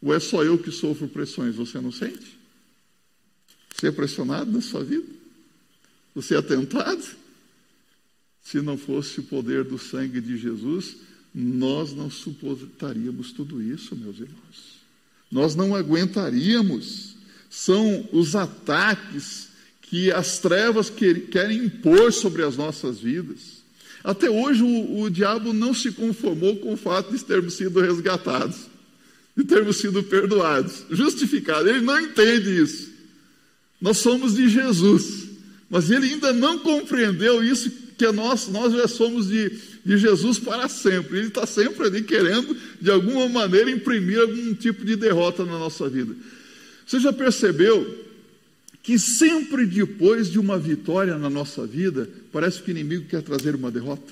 Ou 0.02 0.14
é 0.14 0.22
só 0.22 0.42
eu 0.42 0.58
que 0.58 0.72
sofro 0.72 1.06
pressões, 1.10 1.56
você 1.56 1.82
não 1.82 1.92
sente? 1.92 2.40
Você 3.76 3.88
é 3.88 3.92
pressionado 3.92 4.50
na 4.50 4.62
sua 4.62 4.86
vida? 4.86 5.08
Você 6.16 6.34
é 6.34 6.42
tentado? 6.42 7.21
Se 8.44 8.62
não 8.62 8.78
fosse 8.78 9.20
o 9.20 9.24
poder 9.24 9.64
do 9.64 9.78
sangue 9.78 10.20
de 10.20 10.38
Jesus, 10.38 10.98
nós 11.34 11.94
não 11.94 12.10
suportaríamos 12.10 13.32
tudo 13.32 13.62
isso, 13.62 13.96
meus 13.96 14.18
irmãos. 14.18 14.82
Nós 15.32 15.56
não 15.56 15.76
aguentaríamos. 15.76 17.16
São 17.50 18.08
os 18.12 18.36
ataques 18.36 19.50
que 19.82 20.12
as 20.12 20.40
trevas 20.40 20.90
querem 20.90 21.66
impor 21.66 22.12
sobre 22.12 22.44
as 22.44 22.58
nossas 22.58 23.00
vidas. 23.00 23.62
Até 24.04 24.30
hoje 24.30 24.64
o, 24.64 25.02
o 25.02 25.10
diabo 25.10 25.54
não 25.54 25.74
se 25.74 25.92
conformou 25.92 26.58
com 26.58 26.74
o 26.74 26.78
fato 26.78 27.16
de 27.16 27.24
termos 27.24 27.54
sido 27.54 27.80
resgatados, 27.80 28.58
de 29.36 29.44
termos 29.44 29.78
sido 29.78 30.02
perdoados, 30.04 30.86
justificados. 30.90 31.70
Ele 31.70 31.82
não 31.82 32.00
entende 32.00 32.62
isso. 32.62 32.90
Nós 33.80 33.98
somos 33.98 34.36
de 34.36 34.50
Jesus, 34.50 35.30
mas 35.70 35.90
ele 35.90 36.08
ainda 36.08 36.34
não 36.34 36.60
compreendeu 36.60 37.44
isso 37.44 37.70
que 38.02 38.12
nós, 38.12 38.48
nós 38.48 38.74
já 38.74 38.88
somos 38.88 39.28
de, 39.28 39.50
de 39.86 39.96
Jesus 39.96 40.40
para 40.40 40.68
sempre. 40.68 41.20
Ele 41.20 41.28
está 41.28 41.46
sempre 41.46 41.86
ali 41.86 42.02
querendo, 42.02 42.58
de 42.82 42.90
alguma 42.90 43.30
maneira, 43.30 43.70
imprimir 43.70 44.20
algum 44.20 44.56
tipo 44.56 44.84
de 44.84 44.96
derrota 44.96 45.46
na 45.46 45.60
nossa 45.60 45.88
vida. 45.88 46.16
Você 46.86 47.00
já 47.00 47.14
percebeu 47.14 48.10
que 48.82 48.98
sempre 48.98 49.68
depois 49.68 50.32
de 50.32 50.40
uma 50.40 50.58
vitória 50.58 51.16
na 51.16 51.30
nossa 51.30 51.68
vida, 51.68 52.10
parece 52.32 52.64
que 52.64 52.72
o 52.72 52.74
inimigo 52.74 53.06
quer 53.08 53.22
trazer 53.22 53.54
uma 53.54 53.70
derrota? 53.70 54.12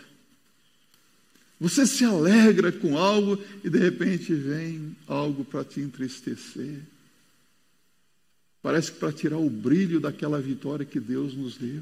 Você 1.60 1.88
se 1.88 2.06
alegra 2.06 2.72
com 2.72 2.96
algo 2.96 3.42
e 3.64 3.70
de 3.72 3.80
repente 3.80 4.36
vem 4.36 4.96
algo 5.08 5.44
para 5.44 5.64
te 5.64 5.80
entristecer. 5.80 6.78
Parece 8.62 8.92
que 8.92 9.00
para 9.00 9.12
tirar 9.12 9.38
o 9.38 9.50
brilho 9.50 10.00
daquela 10.00 10.40
vitória 10.40 10.86
que 10.86 11.00
Deus 11.00 11.34
nos 11.34 11.58
deu. 11.58 11.82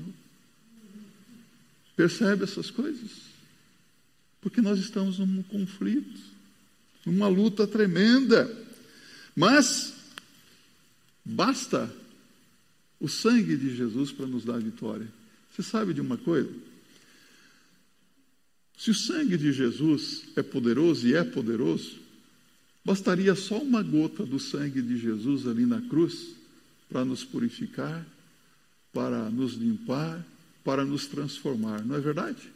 Percebe 1.97 2.43
essas 2.43 2.69
coisas? 2.69 3.09
Porque 4.39 4.61
nós 4.61 4.79
estamos 4.79 5.17
num 5.17 5.41
conflito, 5.41 6.21
numa 7.03 7.27
luta 7.27 7.65
tremenda. 7.65 8.47
Mas 9.35 9.95
basta 11.25 11.91
o 12.99 13.09
sangue 13.09 13.57
de 13.57 13.75
Jesus 13.75 14.11
para 14.11 14.27
nos 14.27 14.45
dar 14.45 14.59
vitória. 14.59 15.07
Você 15.51 15.63
sabe 15.63 15.91
de 15.91 15.99
uma 15.99 16.17
coisa? 16.17 16.53
Se 18.77 18.91
o 18.91 18.95
sangue 18.95 19.35
de 19.35 19.51
Jesus 19.51 20.25
é 20.35 20.43
poderoso 20.43 21.07
e 21.07 21.15
é 21.15 21.23
poderoso, 21.23 21.97
bastaria 22.85 23.33
só 23.33 23.59
uma 23.59 23.81
gota 23.81 24.23
do 24.23 24.39
sangue 24.39 24.83
de 24.83 24.99
Jesus 24.99 25.47
ali 25.47 25.65
na 25.65 25.81
cruz 25.81 26.35
para 26.87 27.03
nos 27.03 27.23
purificar, 27.23 28.05
para 28.93 29.31
nos 29.31 29.53
limpar 29.55 30.23
para 30.67 30.83
nos 30.83 31.07
transformar, 31.07 31.81
não 31.85 31.95
é 31.95 31.99
verdade? 32.01 32.51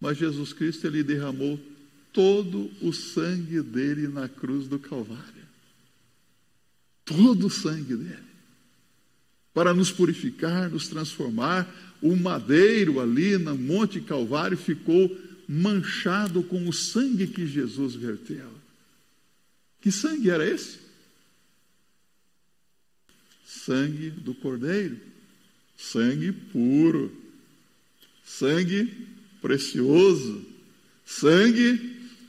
Mas 0.00 0.16
Jesus 0.16 0.50
Cristo, 0.50 0.86
ele 0.86 1.02
derramou 1.02 1.60
todo 2.10 2.70
o 2.80 2.90
sangue 2.90 3.60
dele 3.60 4.08
na 4.08 4.26
cruz 4.26 4.66
do 4.66 4.78
Calvário. 4.78 5.44
Todo 7.04 7.48
o 7.48 7.50
sangue 7.50 7.96
dele. 7.96 8.24
Para 9.52 9.74
nos 9.74 9.92
purificar, 9.92 10.70
nos 10.70 10.88
transformar. 10.88 11.70
O 12.00 12.16
madeiro 12.16 12.98
ali 12.98 13.36
no 13.36 13.54
Monte 13.54 14.00
Calvário 14.00 14.56
ficou 14.56 15.14
manchado 15.46 16.42
com 16.44 16.66
o 16.66 16.72
sangue 16.72 17.26
que 17.26 17.46
Jesus 17.46 17.94
verteu. 17.94 18.50
Que 19.82 19.92
sangue 19.92 20.30
era 20.30 20.48
esse? 20.48 20.78
Sangue 23.44 24.08
do 24.08 24.34
Cordeiro 24.34 25.12
sangue 25.92 26.32
puro, 26.32 27.12
sangue 28.24 28.92
precioso, 29.40 30.42
sangue 31.04 31.78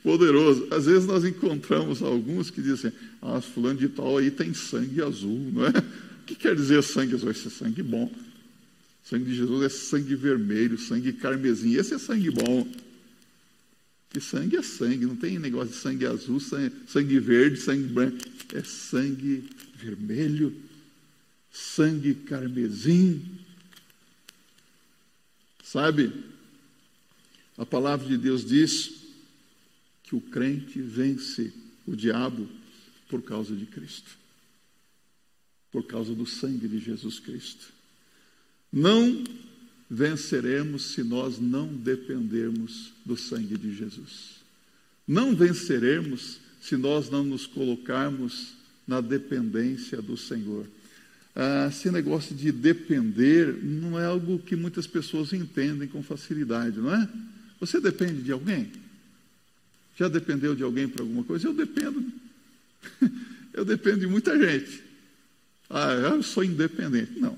poderoso. 0.02 0.68
Às 0.70 0.86
vezes 0.86 1.06
nós 1.06 1.24
encontramos 1.24 2.02
alguns 2.02 2.50
que 2.50 2.60
dizem, 2.60 2.92
ah, 3.22 3.40
fulano 3.40 3.78
de 3.78 3.88
tal 3.88 4.18
aí 4.18 4.30
tem 4.30 4.52
sangue 4.52 5.02
azul, 5.02 5.50
não 5.52 5.66
é? 5.66 5.70
O 5.70 6.26
que 6.26 6.34
quer 6.34 6.54
dizer 6.54 6.82
sangue 6.82 7.14
azul? 7.14 7.30
Esse 7.30 7.48
é 7.48 7.50
sangue 7.50 7.82
bom. 7.82 8.04
O 8.04 9.08
sangue 9.08 9.24
de 9.24 9.34
Jesus 9.36 9.62
é 9.62 9.68
sangue 9.68 10.14
vermelho, 10.14 10.78
sangue 10.78 11.12
carmesim. 11.12 11.74
Esse 11.74 11.94
é 11.94 11.98
sangue 11.98 12.30
bom. 12.30 12.68
Que 14.10 14.20
sangue 14.20 14.56
é 14.56 14.62
sangue, 14.62 15.06
não 15.06 15.16
tem 15.16 15.38
negócio 15.38 15.72
de 15.72 15.78
sangue 15.78 16.06
azul, 16.06 16.40
sangue, 16.40 16.72
sangue 16.86 17.18
verde, 17.18 17.58
sangue 17.58 17.84
branco. 17.84 18.18
É 18.54 18.62
sangue 18.62 19.44
vermelho, 19.76 20.54
sangue 21.52 22.14
carmesim. 22.14 23.22
Sabe? 25.66 26.12
A 27.58 27.66
palavra 27.66 28.06
de 28.06 28.16
Deus 28.16 28.44
diz 28.44 28.92
que 30.02 30.14
o 30.14 30.20
crente 30.20 30.80
vence 30.80 31.52
o 31.86 31.96
diabo 31.96 32.48
por 33.08 33.22
causa 33.22 33.54
de 33.54 33.66
Cristo 33.66 34.26
por 35.76 35.84
causa 35.84 36.14
do 36.14 36.24
sangue 36.24 36.66
de 36.66 36.78
Jesus 36.78 37.18
Cristo. 37.18 37.66
Não 38.72 39.24
venceremos 39.90 40.86
se 40.86 41.02
nós 41.02 41.38
não 41.38 41.66
dependermos 41.66 42.94
do 43.04 43.14
sangue 43.14 43.58
de 43.58 43.74
Jesus. 43.74 44.36
Não 45.06 45.36
venceremos 45.36 46.38
se 46.62 46.78
nós 46.78 47.10
não 47.10 47.22
nos 47.22 47.46
colocarmos 47.46 48.54
na 48.86 49.02
dependência 49.02 50.00
do 50.00 50.16
Senhor. 50.16 50.66
Ah, 51.38 51.68
esse 51.68 51.90
negócio 51.90 52.34
de 52.34 52.50
depender 52.50 53.62
não 53.62 54.00
é 54.00 54.06
algo 54.06 54.38
que 54.38 54.56
muitas 54.56 54.86
pessoas 54.86 55.34
entendem 55.34 55.86
com 55.86 56.02
facilidade, 56.02 56.78
não 56.78 56.94
é? 56.94 57.06
Você 57.60 57.78
depende 57.78 58.22
de 58.22 58.32
alguém? 58.32 58.72
Já 59.98 60.08
dependeu 60.08 60.54
de 60.54 60.62
alguém 60.62 60.88
para 60.88 61.02
alguma 61.02 61.22
coisa? 61.24 61.46
Eu 61.46 61.52
dependo. 61.52 62.02
Eu 63.52 63.64
dependo 63.64 64.00
de 64.00 64.06
muita 64.06 64.38
gente. 64.38 64.82
Ah, 65.70 65.92
eu 65.94 66.22
sou 66.22 66.44
independente. 66.44 67.18
Não. 67.18 67.34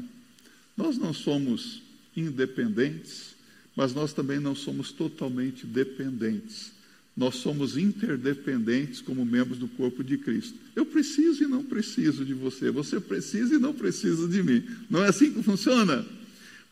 Nós 0.76 0.98
não 0.98 1.14
somos 1.14 1.80
independentes, 2.16 3.36
mas 3.76 3.94
nós 3.94 4.12
também 4.12 4.40
não 4.40 4.52
somos 4.52 4.90
totalmente 4.90 5.64
dependentes. 5.64 6.72
Nós 7.18 7.34
somos 7.34 7.76
interdependentes 7.76 9.00
como 9.00 9.26
membros 9.26 9.58
do 9.58 9.66
corpo 9.66 10.04
de 10.04 10.16
Cristo. 10.16 10.54
Eu 10.76 10.86
preciso 10.86 11.42
e 11.42 11.48
não 11.48 11.64
preciso 11.64 12.24
de 12.24 12.32
você. 12.32 12.70
Você 12.70 13.00
precisa 13.00 13.56
e 13.56 13.58
não 13.58 13.74
precisa 13.74 14.28
de 14.28 14.40
mim. 14.40 14.62
Não 14.88 15.02
é 15.02 15.08
assim 15.08 15.32
que 15.32 15.42
funciona? 15.42 16.06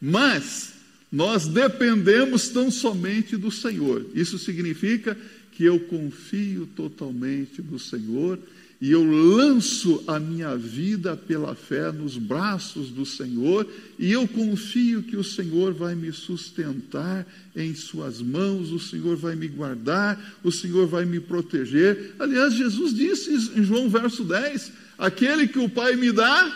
Mas 0.00 0.75
nós 1.11 1.49
dependemos 1.49 2.49
tão 2.49 2.71
somente 2.71 3.37
do 3.37 3.50
Senhor. 3.50 4.07
Isso 4.15 4.38
significa 4.38 5.19
que 5.50 5.65
eu 5.65 5.81
confio 5.81 6.69
totalmente 6.76 7.61
no 7.61 7.81
Senhor 7.81 8.38
e 8.80 8.92
eu 8.92 9.02
lanço 9.02 10.04
a 10.06 10.21
minha 10.21 10.54
vida 10.54 11.16
pela 11.16 11.54
fé 11.54 11.90
nos 11.90 12.18
braços 12.18 12.90
do 12.90 13.06
Senhor, 13.06 13.66
e 13.99 14.12
eu 14.12 14.28
confio 14.28 15.02
que 15.02 15.16
o 15.16 15.25
Senhor 15.25 15.73
vai 15.73 15.95
me 15.95 16.12
sustentar 16.12 17.26
em 17.54 17.75
Suas 17.75 18.21
mãos, 18.21 18.73
o 18.73 18.78
Senhor 18.78 19.16
vai 19.16 19.35
me 19.35 19.49
guardar, 19.49 20.38
o 20.45 20.52
Senhor 20.52 20.87
vai 20.87 21.06
me 21.06 21.18
proteger. 21.21 22.14
Aliás, 22.18 22.52
Jesus 22.52 22.95
disse 22.95 23.30
em 23.59 23.64
João 23.64 23.88
verso 23.88 24.25
10: 24.25 24.73
Aquele 24.99 25.49
que 25.49 25.59
o 25.59 25.71
Pai 25.71 25.97
me 25.97 26.12
dá, 26.12 26.54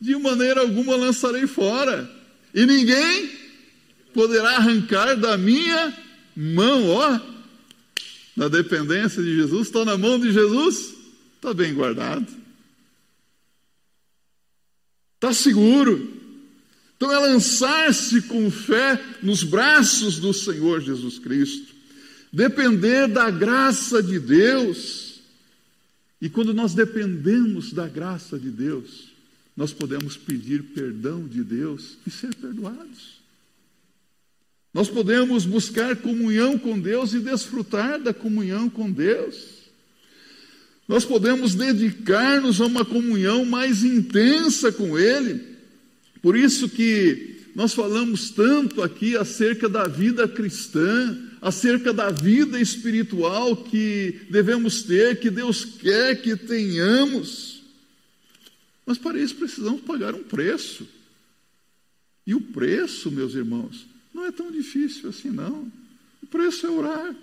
de 0.00 0.14
maneira 0.14 0.60
alguma 0.60 0.94
lançarei 0.94 1.48
fora, 1.48 2.08
e 2.54 2.64
ninguém 2.64 3.30
poderá 4.14 4.58
arrancar 4.58 5.16
da 5.16 5.36
minha 5.36 5.92
mão, 6.36 6.88
ó 6.88 7.29
na 8.36 8.48
dependência 8.48 9.22
de 9.22 9.34
Jesus, 9.34 9.66
estou 9.66 9.84
na 9.84 9.98
mão 9.98 10.18
de 10.18 10.32
Jesus, 10.32 10.94
está 11.36 11.52
bem 11.52 11.74
guardado. 11.74 12.26
Está 15.16 15.34
seguro. 15.34 16.20
Então 16.96 17.12
é 17.12 17.18
lançar-se 17.18 18.22
com 18.22 18.50
fé 18.50 19.02
nos 19.22 19.42
braços 19.42 20.18
do 20.18 20.32
Senhor 20.32 20.80
Jesus 20.80 21.18
Cristo, 21.18 21.74
depender 22.32 23.08
da 23.08 23.30
graça 23.30 24.02
de 24.02 24.18
Deus. 24.18 25.20
E 26.20 26.28
quando 26.28 26.52
nós 26.52 26.74
dependemos 26.74 27.72
da 27.72 27.88
graça 27.88 28.38
de 28.38 28.50
Deus, 28.50 29.08
nós 29.56 29.72
podemos 29.72 30.16
pedir 30.16 30.62
perdão 30.62 31.26
de 31.26 31.42
Deus 31.42 31.98
e 32.06 32.10
ser 32.10 32.34
perdoados. 32.34 33.19
Nós 34.72 34.88
podemos 34.88 35.44
buscar 35.44 35.96
comunhão 35.96 36.58
com 36.58 36.78
Deus 36.78 37.12
e 37.12 37.18
desfrutar 37.18 38.00
da 38.00 38.14
comunhão 38.14 38.70
com 38.70 38.90
Deus. 38.90 39.60
Nós 40.86 41.04
podemos 41.04 41.54
dedicar-nos 41.54 42.60
a 42.60 42.66
uma 42.66 42.84
comunhão 42.84 43.44
mais 43.44 43.82
intensa 43.84 44.72
com 44.72 44.98
Ele. 44.98 45.40
Por 46.22 46.36
isso 46.36 46.68
que 46.68 47.36
nós 47.54 47.74
falamos 47.74 48.30
tanto 48.30 48.82
aqui 48.82 49.16
acerca 49.16 49.68
da 49.68 49.88
vida 49.88 50.28
cristã, 50.28 51.18
acerca 51.40 51.92
da 51.92 52.10
vida 52.10 52.60
espiritual 52.60 53.56
que 53.56 54.20
devemos 54.30 54.82
ter, 54.82 55.18
que 55.18 55.30
Deus 55.30 55.64
quer 55.64 56.20
que 56.20 56.36
tenhamos. 56.36 57.62
Mas 58.86 58.98
para 58.98 59.18
isso 59.18 59.34
precisamos 59.34 59.80
pagar 59.80 60.14
um 60.14 60.22
preço. 60.22 60.86
E 62.26 62.34
o 62.34 62.40
preço, 62.40 63.10
meus 63.10 63.34
irmãos, 63.34 63.86
não 64.20 64.26
é 64.26 64.32
tão 64.32 64.50
difícil 64.50 65.08
assim, 65.08 65.30
não. 65.30 65.72
O 66.22 66.26
preço 66.26 66.66
é 66.66 66.70
orar. 66.70 67.16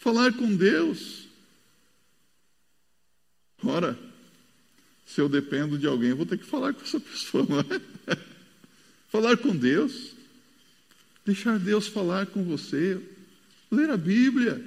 Falar 0.00 0.32
com 0.32 0.54
Deus. 0.54 1.28
Ora, 3.62 3.98
se 5.06 5.20
eu 5.20 5.28
dependo 5.28 5.78
de 5.78 5.86
alguém, 5.86 6.10
eu 6.10 6.16
vou 6.16 6.26
ter 6.26 6.36
que 6.36 6.44
falar 6.44 6.74
com 6.74 6.82
essa 6.82 6.98
pessoa, 6.98 7.46
não 7.48 7.60
é? 7.60 8.18
falar 9.08 9.36
com 9.36 9.56
Deus. 9.56 10.12
Deixar 11.24 11.58
Deus 11.60 11.86
falar 11.86 12.26
com 12.26 12.42
você. 12.42 13.00
Ler 13.70 13.90
a 13.90 13.96
Bíblia. 13.96 14.62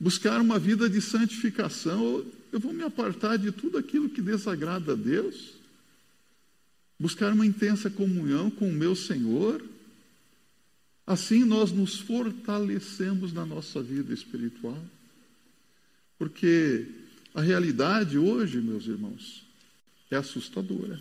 Buscar 0.00 0.40
uma 0.40 0.58
vida 0.58 0.88
de 0.88 1.00
santificação. 1.00 2.24
Eu 2.50 2.58
vou 2.58 2.72
me 2.72 2.82
apartar 2.82 3.36
de 3.36 3.52
tudo 3.52 3.76
aquilo 3.76 4.08
que 4.08 4.22
desagrada 4.22 4.92
a 4.92 4.96
Deus 4.96 5.55
buscar 6.98 7.32
uma 7.32 7.46
intensa 7.46 7.90
comunhão 7.90 8.50
com 8.50 8.68
o 8.68 8.72
meu 8.72 8.96
Senhor. 8.96 9.62
Assim 11.06 11.44
nós 11.44 11.70
nos 11.70 11.98
fortalecemos 12.00 13.32
na 13.32 13.44
nossa 13.44 13.82
vida 13.82 14.12
espiritual. 14.12 14.82
Porque 16.18 16.86
a 17.34 17.40
realidade 17.40 18.16
hoje, 18.18 18.60
meus 18.60 18.86
irmãos, 18.86 19.44
é 20.10 20.16
assustadora. 20.16 21.00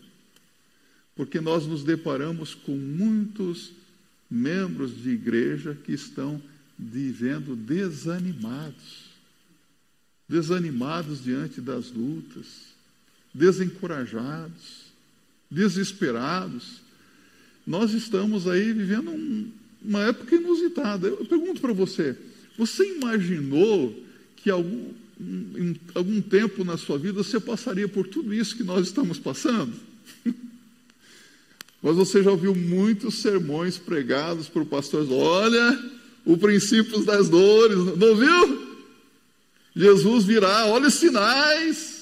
Porque 1.16 1.40
nós 1.40 1.66
nos 1.66 1.84
deparamos 1.84 2.54
com 2.54 2.76
muitos 2.76 3.72
membros 4.30 5.02
de 5.02 5.12
igreja 5.12 5.76
que 5.76 5.94
estão 5.94 6.42
vivendo 6.78 7.56
desanimados. 7.56 9.06
Desanimados 10.28 11.24
diante 11.24 11.62
das 11.62 11.92
lutas, 11.92 12.74
desencorajados 13.34 14.85
desesperados. 15.50 16.82
Nós 17.66 17.94
estamos 17.94 18.48
aí 18.48 18.74
vivendo 18.74 19.12
um, 19.12 19.52
uma 19.84 20.02
época 20.04 20.36
inusitada. 20.36 21.08
Eu 21.08 21.26
pergunto 21.26 21.62
para 21.62 21.74
você: 21.74 22.16
você 22.58 22.96
imaginou 22.96 24.04
que 24.36 24.50
algum, 24.50 24.92
em 25.20 25.76
algum 25.94 26.22
tempo 26.22 26.64
na 26.64 26.78
sua 26.78 26.98
vida 26.98 27.24
você 27.24 27.40
passaria 27.40 27.88
por 27.88 28.08
tudo 28.08 28.34
isso 28.34 28.56
que 28.56 28.64
nós 28.64 28.88
estamos 28.88 29.18
passando? 29.18 29.74
Mas 31.82 31.96
você 31.96 32.24
já 32.24 32.32
ouviu 32.32 32.56
muitos 32.56 33.22
sermões 33.22 33.78
pregados 33.78 34.48
por 34.48 34.66
pastores. 34.66 35.10
Olha, 35.12 35.80
o 36.26 36.36
princípio 36.36 37.06
das 37.06 37.30
dores, 37.30 37.78
não 37.78 38.16
viu? 38.16 38.76
Jesus 39.76 40.24
virá, 40.24 40.66
olha 40.66 40.88
os 40.88 40.96
sinais. 40.96 41.95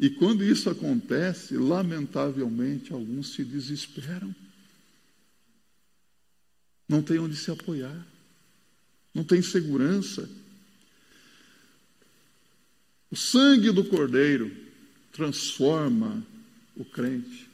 E 0.00 0.08
quando 0.08 0.42
isso 0.42 0.70
acontece, 0.70 1.58
lamentavelmente, 1.58 2.90
alguns 2.90 3.34
se 3.34 3.44
desesperam. 3.44 4.34
Não 6.88 7.02
tem 7.02 7.18
onde 7.18 7.36
se 7.36 7.50
apoiar. 7.50 8.06
Não 9.14 9.22
tem 9.22 9.42
segurança. 9.42 10.26
O 13.10 13.16
sangue 13.16 13.70
do 13.70 13.84
Cordeiro 13.84 14.50
transforma 15.12 16.24
o 16.74 16.84
crente, 16.84 17.46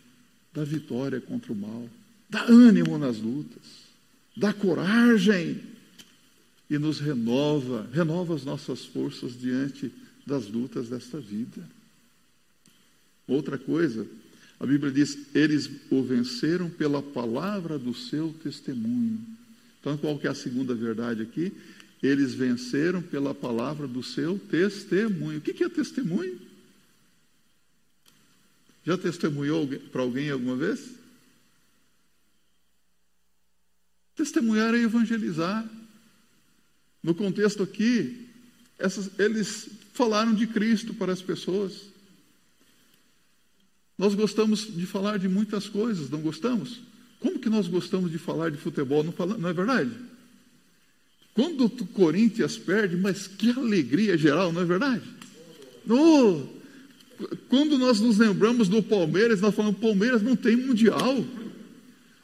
dá 0.52 0.62
vitória 0.62 1.20
contra 1.20 1.52
o 1.52 1.56
mal, 1.56 1.88
dá 2.30 2.44
ânimo 2.44 2.96
nas 2.96 3.18
lutas, 3.18 3.64
dá 4.36 4.52
coragem 4.52 5.62
e 6.70 6.78
nos 6.78 7.00
renova, 7.00 7.88
renova 7.92 8.36
as 8.36 8.44
nossas 8.44 8.84
forças 8.84 9.36
diante 9.36 9.90
das 10.24 10.46
lutas 10.46 10.88
desta 10.88 11.18
vida. 11.18 11.75
Outra 13.26 13.58
coisa 13.58 14.06
A 14.58 14.66
Bíblia 14.66 14.92
diz: 14.92 15.18
eles 15.34 15.68
o 15.90 16.02
venceram 16.02 16.70
pela 16.70 17.02
palavra 17.02 17.78
do 17.78 17.94
seu 17.94 18.34
testemunho. 18.42 19.20
Então, 19.80 19.96
qual 19.98 20.18
que 20.18 20.26
é 20.26 20.30
a 20.30 20.34
segunda 20.34 20.74
verdade 20.74 21.22
aqui? 21.22 21.52
Eles 22.02 22.34
venceram 22.34 23.02
pela 23.02 23.34
palavra 23.34 23.86
do 23.86 24.02
seu 24.02 24.38
testemunho. 24.38 25.38
O 25.38 25.40
que 25.40 25.62
é 25.62 25.68
testemunho? 25.68 26.40
Já 28.84 28.96
testemunhou 28.96 29.66
para 29.90 30.02
alguém 30.02 30.30
alguma 30.30 30.56
vez? 30.56 30.80
Testemunhar 34.14 34.74
é 34.74 34.78
evangelizar. 34.78 35.68
No 37.02 37.14
contexto 37.14 37.62
aqui, 37.62 38.28
essas, 38.78 39.10
eles 39.18 39.68
falaram 39.92 40.34
de 40.34 40.46
Cristo 40.46 40.94
para 40.94 41.12
as 41.12 41.22
pessoas. 41.22 41.95
Nós 43.98 44.14
gostamos 44.14 44.66
de 44.74 44.86
falar 44.86 45.18
de 45.18 45.28
muitas 45.28 45.68
coisas, 45.68 46.10
não 46.10 46.20
gostamos? 46.20 46.80
Como 47.20 47.38
que 47.38 47.48
nós 47.48 47.66
gostamos 47.66 48.10
de 48.10 48.18
falar 48.18 48.50
de 48.50 48.58
futebol? 48.58 49.02
Não, 49.02 49.12
fala, 49.12 49.38
não 49.38 49.48
é 49.48 49.52
verdade? 49.52 49.90
Quando 51.34 51.64
o 51.64 51.86
Corinthians 51.88 52.58
perde, 52.58 52.96
mas 52.96 53.26
que 53.26 53.50
alegria 53.50 54.16
geral, 54.16 54.52
não 54.52 54.62
é 54.62 54.64
verdade? 54.64 55.02
No, 55.84 56.48
quando 57.48 57.78
nós 57.78 58.00
nos 58.00 58.18
lembramos 58.18 58.68
do 58.68 58.82
Palmeiras, 58.82 59.40
nós 59.40 59.54
falamos: 59.54 59.80
Palmeiras 59.80 60.22
não 60.22 60.36
tem 60.36 60.56
mundial. 60.56 61.24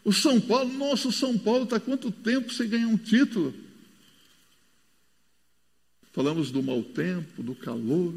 O 0.04 0.12
São 0.12 0.40
Paulo, 0.40 0.72
nosso 0.72 1.12
São 1.12 1.38
Paulo 1.38 1.64
está 1.64 1.78
quanto 1.78 2.10
tempo 2.10 2.52
sem 2.52 2.68
ganhar 2.68 2.88
um 2.88 2.96
título? 2.96 3.54
Falamos 6.12 6.50
do 6.50 6.62
mau 6.62 6.82
tempo, 6.82 7.42
do 7.42 7.54
calor. 7.54 8.14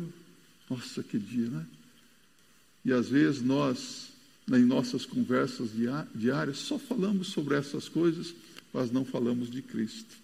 Nossa, 0.70 1.04
que 1.04 1.18
dia, 1.18 1.48
né? 1.48 1.66
E 2.86 2.94
às 2.94 3.10
vezes 3.10 3.42
nós, 3.42 4.10
em 4.48 4.64
nossas 4.64 5.06
conversas 5.08 5.72
diárias, 6.14 6.60
só 6.60 6.78
falamos 6.78 7.30
sobre 7.30 7.56
essas 7.56 7.90
coisas, 7.90 8.36
mas 8.72 8.92
não 8.92 9.04
falamos 9.04 9.50
de 9.50 9.64
Cristo. 9.64 10.16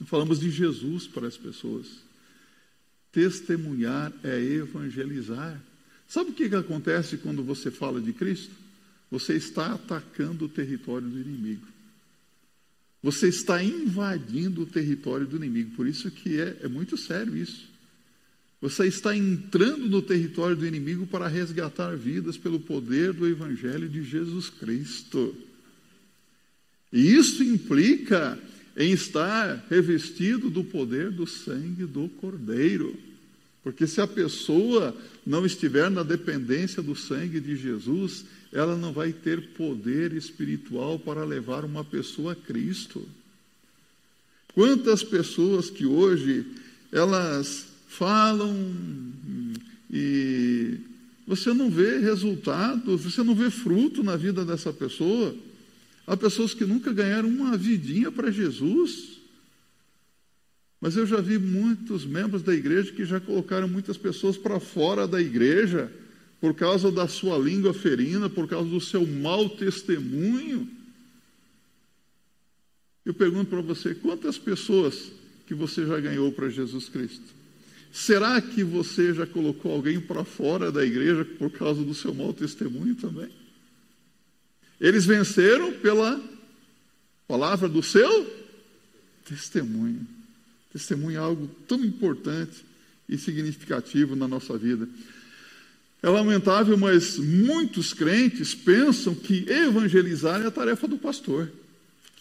Não 0.00 0.06
falamos 0.06 0.40
de 0.40 0.50
Jesus 0.50 1.06
para 1.06 1.28
as 1.28 1.36
pessoas. 1.36 1.86
Testemunhar 3.12 4.10
é 4.24 4.40
evangelizar. 4.40 5.60
Sabe 6.08 6.30
o 6.30 6.34
que, 6.34 6.48
que 6.48 6.54
acontece 6.54 7.18
quando 7.18 7.44
você 7.44 7.70
fala 7.70 8.00
de 8.00 8.12
Cristo? 8.14 8.54
Você 9.10 9.34
está 9.34 9.74
atacando 9.74 10.46
o 10.46 10.48
território 10.48 11.08
do 11.08 11.20
inimigo. 11.20 11.66
Você 13.02 13.28
está 13.28 13.62
invadindo 13.62 14.62
o 14.62 14.66
território 14.66 15.26
do 15.26 15.36
inimigo. 15.36 15.76
Por 15.76 15.86
isso 15.86 16.10
que 16.10 16.40
é, 16.40 16.60
é 16.62 16.68
muito 16.68 16.96
sério 16.96 17.36
isso. 17.36 17.68
Você 18.60 18.86
está 18.86 19.14
entrando 19.14 19.86
no 19.86 20.00
território 20.00 20.56
do 20.56 20.66
inimigo 20.66 21.06
para 21.06 21.28
resgatar 21.28 21.94
vidas 21.94 22.36
pelo 22.36 22.58
poder 22.58 23.12
do 23.12 23.28
Evangelho 23.28 23.88
de 23.88 24.02
Jesus 24.02 24.48
Cristo. 24.48 25.34
E 26.92 27.14
isso 27.14 27.42
implica 27.42 28.38
em 28.76 28.92
estar 28.92 29.66
revestido 29.68 30.48
do 30.48 30.64
poder 30.64 31.10
do 31.10 31.26
sangue 31.26 31.84
do 31.84 32.08
Cordeiro. 32.08 32.96
Porque 33.62 33.86
se 33.86 34.00
a 34.00 34.06
pessoa 34.06 34.96
não 35.26 35.44
estiver 35.44 35.90
na 35.90 36.02
dependência 36.02 36.82
do 36.82 36.94
sangue 36.94 37.40
de 37.40 37.56
Jesus, 37.56 38.24
ela 38.52 38.76
não 38.76 38.92
vai 38.92 39.12
ter 39.12 39.48
poder 39.48 40.12
espiritual 40.12 40.98
para 40.98 41.24
levar 41.24 41.64
uma 41.64 41.84
pessoa 41.84 42.32
a 42.32 42.36
Cristo. 42.36 43.06
Quantas 44.54 45.02
pessoas 45.02 45.68
que 45.68 45.84
hoje 45.84 46.46
elas 46.92 47.66
falam 47.86 48.54
e 49.90 50.78
você 51.26 51.52
não 51.52 51.70
vê 51.70 51.98
resultado, 51.98 52.96
você 52.96 53.22
não 53.22 53.34
vê 53.34 53.50
fruto 53.50 54.02
na 54.02 54.16
vida 54.16 54.44
dessa 54.44 54.72
pessoa. 54.72 55.34
Há 56.06 56.16
pessoas 56.16 56.54
que 56.54 56.64
nunca 56.64 56.92
ganharam 56.92 57.28
uma 57.28 57.56
vidinha 57.56 58.12
para 58.12 58.30
Jesus. 58.30 59.16
Mas 60.80 60.96
eu 60.96 61.06
já 61.06 61.20
vi 61.20 61.38
muitos 61.38 62.04
membros 62.04 62.42
da 62.42 62.54
igreja 62.54 62.92
que 62.92 63.04
já 63.04 63.18
colocaram 63.18 63.66
muitas 63.66 63.96
pessoas 63.96 64.36
para 64.36 64.60
fora 64.60 65.08
da 65.08 65.20
igreja 65.20 65.90
por 66.40 66.54
causa 66.54 66.92
da 66.92 67.08
sua 67.08 67.38
língua 67.38 67.72
ferina, 67.72 68.28
por 68.28 68.46
causa 68.46 68.68
do 68.68 68.80
seu 68.80 69.06
mau 69.06 69.48
testemunho. 69.48 70.68
Eu 73.04 73.14
pergunto 73.14 73.50
para 73.50 73.62
você: 73.62 73.94
quantas 73.94 74.38
pessoas 74.38 75.10
que 75.46 75.54
você 75.54 75.86
já 75.86 75.98
ganhou 75.98 76.30
para 76.30 76.48
Jesus 76.48 76.88
Cristo? 76.88 77.34
Será 77.96 78.38
que 78.42 78.62
você 78.62 79.14
já 79.14 79.26
colocou 79.26 79.72
alguém 79.72 79.98
para 79.98 80.22
fora 80.22 80.70
da 80.70 80.84
igreja 80.84 81.24
por 81.24 81.50
causa 81.50 81.82
do 81.82 81.94
seu 81.94 82.12
mau 82.12 82.30
testemunho 82.30 82.94
também? 82.94 83.30
Eles 84.78 85.06
venceram 85.06 85.72
pela 85.72 86.22
palavra 87.26 87.70
do 87.70 87.82
seu 87.82 88.30
testemunho. 89.26 90.06
Testemunho 90.74 91.16
é 91.16 91.20
algo 91.20 91.48
tão 91.66 91.82
importante 91.82 92.66
e 93.08 93.16
significativo 93.16 94.14
na 94.14 94.28
nossa 94.28 94.58
vida. 94.58 94.86
É 96.02 96.10
lamentável, 96.10 96.76
mas 96.76 97.16
muitos 97.16 97.94
crentes 97.94 98.54
pensam 98.54 99.14
que 99.14 99.48
evangelizar 99.48 100.42
é 100.42 100.46
a 100.46 100.50
tarefa 100.50 100.86
do 100.86 100.98
pastor. 100.98 101.50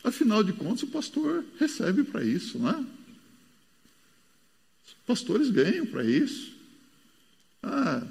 Afinal 0.06 0.42
de 0.42 0.54
contas, 0.54 0.84
o 0.84 0.88
pastor 0.88 1.44
recebe 1.60 2.06
para 2.06 2.24
isso, 2.24 2.58
não 2.58 2.70
é? 2.70 3.05
Pastores 5.06 5.50
ganham 5.50 5.86
para 5.86 6.04
isso. 6.04 6.54
Ah, 7.62 8.06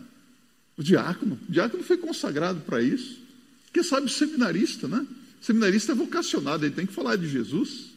o 0.76 0.82
diácono, 0.82 1.38
o 1.48 1.52
diácono 1.52 1.82
foi 1.82 1.96
consagrado 1.96 2.60
para 2.60 2.82
isso. 2.82 3.18
Porque 3.66 3.82
sabe 3.82 4.06
o 4.06 4.10
seminarista, 4.10 4.86
né? 4.86 5.06
O 5.40 5.44
seminarista 5.44 5.92
é 5.92 5.94
vocacionado, 5.94 6.64
ele 6.64 6.74
tem 6.74 6.86
que 6.86 6.92
falar 6.92 7.16
de 7.16 7.28
Jesus. 7.28 7.90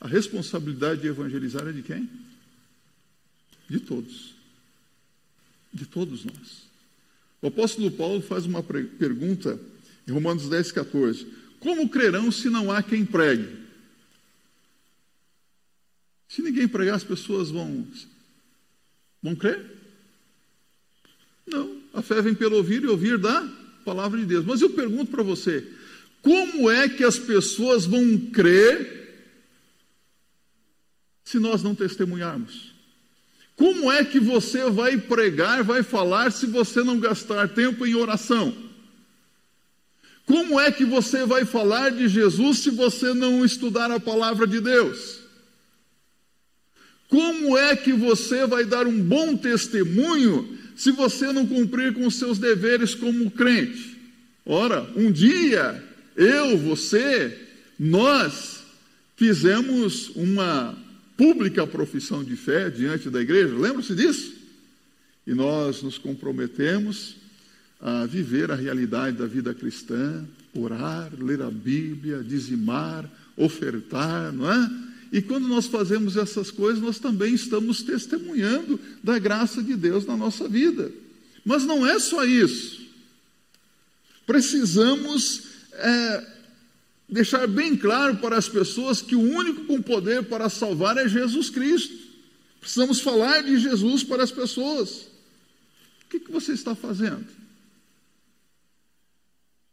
A 0.00 0.06
responsabilidade 0.06 1.02
de 1.02 1.08
evangelizar 1.08 1.66
é 1.66 1.72
de 1.72 1.82
quem? 1.82 2.08
De 3.68 3.80
todos. 3.80 4.34
De 5.72 5.86
todos 5.86 6.24
nós. 6.24 6.70
O 7.42 7.46
apóstolo 7.46 7.90
Paulo 7.90 8.20
faz 8.20 8.44
uma 8.44 8.62
pergunta 8.62 9.58
em 10.06 10.12
Romanos 10.12 10.48
10, 10.48 10.72
14: 10.72 11.26
Como 11.58 11.88
crerão 11.88 12.30
se 12.30 12.48
não 12.48 12.70
há 12.70 12.82
quem 12.82 13.04
pregue? 13.04 13.59
Se 16.30 16.40
ninguém 16.42 16.68
pregar, 16.68 16.94
as 16.94 17.02
pessoas 17.02 17.50
vão, 17.50 17.84
vão 19.20 19.34
crer? 19.34 19.60
Não. 21.44 21.80
A 21.92 22.00
fé 22.00 22.22
vem 22.22 22.34
pelo 22.34 22.56
ouvir 22.56 22.84
e 22.84 22.86
ouvir 22.86 23.18
da 23.18 23.46
palavra 23.84 24.20
de 24.20 24.26
Deus. 24.26 24.44
Mas 24.46 24.60
eu 24.60 24.70
pergunto 24.70 25.10
para 25.10 25.24
você: 25.24 25.66
como 26.22 26.70
é 26.70 26.88
que 26.88 27.02
as 27.02 27.18
pessoas 27.18 27.84
vão 27.84 28.16
crer 28.16 28.98
se 31.24 31.40
nós 31.40 31.64
não 31.64 31.74
testemunharmos? 31.74 32.74
Como 33.56 33.90
é 33.90 34.04
que 34.04 34.20
você 34.20 34.70
vai 34.70 34.96
pregar, 34.96 35.64
vai 35.64 35.82
falar, 35.82 36.30
se 36.30 36.46
você 36.46 36.84
não 36.84 37.00
gastar 37.00 37.48
tempo 37.48 37.84
em 37.84 37.96
oração? 37.96 38.56
Como 40.24 40.60
é 40.60 40.70
que 40.70 40.84
você 40.84 41.26
vai 41.26 41.44
falar 41.44 41.90
de 41.90 42.06
Jesus 42.06 42.60
se 42.60 42.70
você 42.70 43.12
não 43.12 43.44
estudar 43.44 43.90
a 43.90 43.98
palavra 43.98 44.46
de 44.46 44.60
Deus? 44.60 45.19
Como 47.10 47.58
é 47.58 47.74
que 47.74 47.92
você 47.92 48.46
vai 48.46 48.64
dar 48.64 48.86
um 48.86 49.02
bom 49.02 49.36
testemunho 49.36 50.56
se 50.76 50.92
você 50.92 51.32
não 51.32 51.44
cumprir 51.44 51.92
com 51.92 52.06
os 52.06 52.14
seus 52.14 52.38
deveres 52.38 52.94
como 52.94 53.28
crente? 53.32 53.98
Ora, 54.46 54.88
um 54.96 55.10
dia, 55.10 55.82
eu, 56.16 56.56
você, 56.56 57.36
nós 57.76 58.62
fizemos 59.16 60.10
uma 60.14 60.78
pública 61.16 61.66
profissão 61.66 62.22
de 62.22 62.36
fé 62.36 62.70
diante 62.70 63.10
da 63.10 63.20
igreja, 63.20 63.58
lembra-se 63.58 63.94
disso? 63.94 64.32
E 65.26 65.34
nós 65.34 65.82
nos 65.82 65.98
comprometemos 65.98 67.16
a 67.80 68.06
viver 68.06 68.52
a 68.52 68.54
realidade 68.54 69.16
da 69.16 69.26
vida 69.26 69.52
cristã, 69.52 70.24
orar, 70.54 71.10
ler 71.18 71.42
a 71.42 71.50
Bíblia, 71.50 72.22
dizimar, 72.22 73.10
ofertar, 73.36 74.32
não 74.32 74.50
é? 74.50 74.70
E 75.12 75.20
quando 75.20 75.48
nós 75.48 75.66
fazemos 75.66 76.16
essas 76.16 76.50
coisas, 76.50 76.82
nós 76.82 76.98
também 76.98 77.34
estamos 77.34 77.82
testemunhando 77.82 78.78
da 79.02 79.18
graça 79.18 79.62
de 79.62 79.74
Deus 79.74 80.06
na 80.06 80.16
nossa 80.16 80.48
vida. 80.48 80.92
Mas 81.44 81.64
não 81.64 81.86
é 81.86 81.98
só 81.98 82.24
isso. 82.24 82.80
Precisamos 84.24 85.42
é, 85.72 86.26
deixar 87.08 87.48
bem 87.48 87.76
claro 87.76 88.18
para 88.18 88.36
as 88.36 88.48
pessoas 88.48 89.02
que 89.02 89.16
o 89.16 89.20
único 89.20 89.64
com 89.64 89.82
poder 89.82 90.24
para 90.24 90.48
salvar 90.48 90.96
é 90.96 91.08
Jesus 91.08 91.50
Cristo. 91.50 92.10
Precisamos 92.60 93.00
falar 93.00 93.42
de 93.42 93.58
Jesus 93.58 94.04
para 94.04 94.22
as 94.22 94.30
pessoas. 94.30 94.90
O 96.04 96.10
que, 96.10 96.20
que 96.20 96.30
você 96.30 96.52
está 96.52 96.74
fazendo? 96.74 97.39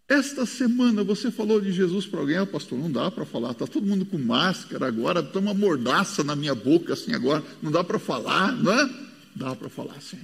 Esta 0.08 0.46
semana 0.46 1.04
você 1.04 1.30
falou 1.30 1.60
de 1.60 1.72
Jesus 1.74 2.06
para 2.06 2.22
alguém, 2.22 2.38
ah, 2.38 2.46
pastor, 2.46 2.80
não 2.80 2.90
dá 2.90 3.12
para 3.12 3.26
falar, 3.26 3.52
está 3.52 3.68
todo 3.68 3.86
mundo 3.86 4.06
com 4.06 4.18
máscara 4.18 4.88
agora, 4.88 5.20
está 5.20 5.40
uma 5.40 5.54
mordaça 5.54 6.24
na 6.24 6.34
minha 6.34 6.56
boca 6.56 6.94
assim 6.94 7.14
agora, 7.14 7.44
não 7.62 7.72
dá 7.72 7.84
para 7.84 8.00
falar, 8.00 8.54
não 8.54 8.72
é? 8.72 9.08
Dá 9.36 9.54
para 9.54 9.68
falar 9.68 10.02
sim. 10.02 10.20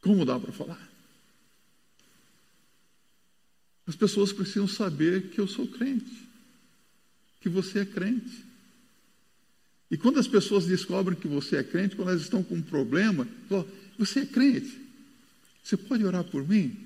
Como 0.00 0.24
dá 0.24 0.38
para 0.38 0.52
falar? 0.52 0.94
As 3.86 3.96
pessoas 3.96 4.32
precisam 4.32 4.68
saber 4.68 5.30
que 5.30 5.40
eu 5.40 5.48
sou 5.48 5.66
crente, 5.66 6.28
que 7.40 7.48
você 7.48 7.80
é 7.80 7.84
crente. 7.84 8.44
E 9.90 9.98
quando 9.98 10.20
as 10.20 10.28
pessoas 10.28 10.66
descobrem 10.66 11.18
que 11.18 11.26
você 11.26 11.56
é 11.56 11.64
crente, 11.64 11.96
quando 11.96 12.10
elas 12.10 12.22
estão 12.22 12.44
com 12.44 12.54
um 12.54 12.62
problema, 12.62 13.26
falam, 13.48 13.66
você 13.98 14.20
é 14.20 14.26
crente? 14.26 14.80
Você 15.62 15.76
pode 15.76 16.04
orar 16.04 16.24
por 16.24 16.46
mim? 16.46 16.83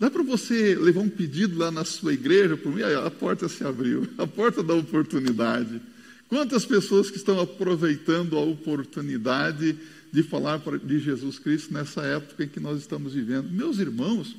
Dá 0.00 0.10
para 0.10 0.22
você 0.22 0.74
levar 0.74 1.02
um 1.02 1.10
pedido 1.10 1.58
lá 1.58 1.70
na 1.70 1.84
sua 1.84 2.14
igreja 2.14 2.56
por 2.56 2.74
mim? 2.74 2.80
A 2.82 3.10
porta 3.10 3.46
se 3.50 3.62
abriu, 3.62 4.08
a 4.16 4.26
porta 4.26 4.62
da 4.62 4.72
oportunidade. 4.72 5.78
Quantas 6.26 6.64
pessoas 6.64 7.10
que 7.10 7.18
estão 7.18 7.38
aproveitando 7.38 8.38
a 8.38 8.40
oportunidade 8.40 9.76
de 10.10 10.22
falar 10.22 10.58
de 10.82 10.98
Jesus 10.98 11.38
Cristo 11.38 11.74
nessa 11.74 12.00
época 12.00 12.44
em 12.44 12.48
que 12.48 12.58
nós 12.58 12.80
estamos 12.80 13.12
vivendo? 13.12 13.50
Meus 13.50 13.78
irmãos, 13.78 14.34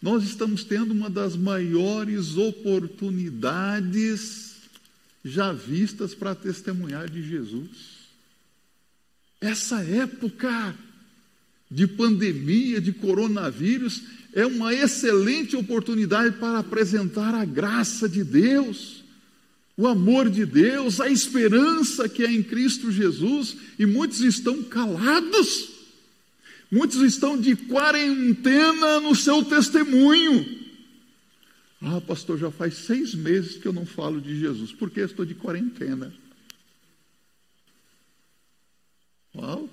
nós 0.00 0.22
estamos 0.22 0.62
tendo 0.62 0.92
uma 0.92 1.10
das 1.10 1.34
maiores 1.34 2.36
oportunidades 2.36 4.54
já 5.24 5.52
vistas 5.52 6.14
para 6.14 6.36
testemunhar 6.36 7.10
de 7.10 7.20
Jesus. 7.20 7.94
Essa 9.40 9.82
época 9.82 10.72
de 11.68 11.88
pandemia, 11.88 12.80
de 12.80 12.92
coronavírus, 12.92 14.00
é 14.34 14.44
uma 14.44 14.74
excelente 14.74 15.54
oportunidade 15.54 16.36
para 16.38 16.58
apresentar 16.58 17.34
a 17.34 17.44
graça 17.44 18.08
de 18.08 18.24
Deus, 18.24 19.04
o 19.76 19.86
amor 19.86 20.28
de 20.28 20.44
Deus, 20.44 21.00
a 21.00 21.08
esperança 21.08 22.08
que 22.08 22.24
é 22.24 22.32
em 22.32 22.42
Cristo 22.42 22.90
Jesus, 22.90 23.56
e 23.78 23.86
muitos 23.86 24.20
estão 24.20 24.60
calados, 24.64 25.70
muitos 26.68 27.00
estão 27.00 27.38
de 27.38 27.54
quarentena 27.54 28.98
no 29.00 29.14
seu 29.14 29.44
testemunho. 29.44 30.64
Ah, 31.80 32.00
pastor, 32.00 32.36
já 32.36 32.50
faz 32.50 32.74
seis 32.74 33.14
meses 33.14 33.56
que 33.56 33.68
eu 33.68 33.72
não 33.72 33.86
falo 33.86 34.20
de 34.20 34.36
Jesus, 34.38 34.72
porque 34.72 35.00
estou 35.00 35.24
de 35.24 35.34
quarentena. 35.34 36.12
Uau! 39.36 39.68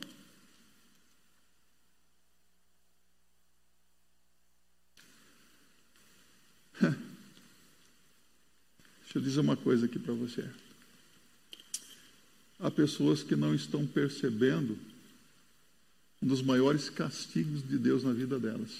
Deixa 9.11 9.19
eu 9.19 9.23
dizer 9.23 9.41
uma 9.41 9.57
coisa 9.57 9.87
aqui 9.87 9.99
para 9.99 10.13
você. 10.13 10.49
Há 12.57 12.71
pessoas 12.71 13.21
que 13.21 13.35
não 13.35 13.53
estão 13.53 13.85
percebendo 13.85 14.79
um 16.21 16.27
dos 16.27 16.41
maiores 16.41 16.89
castigos 16.89 17.61
de 17.67 17.77
Deus 17.77 18.05
na 18.05 18.13
vida 18.13 18.39
delas. 18.39 18.71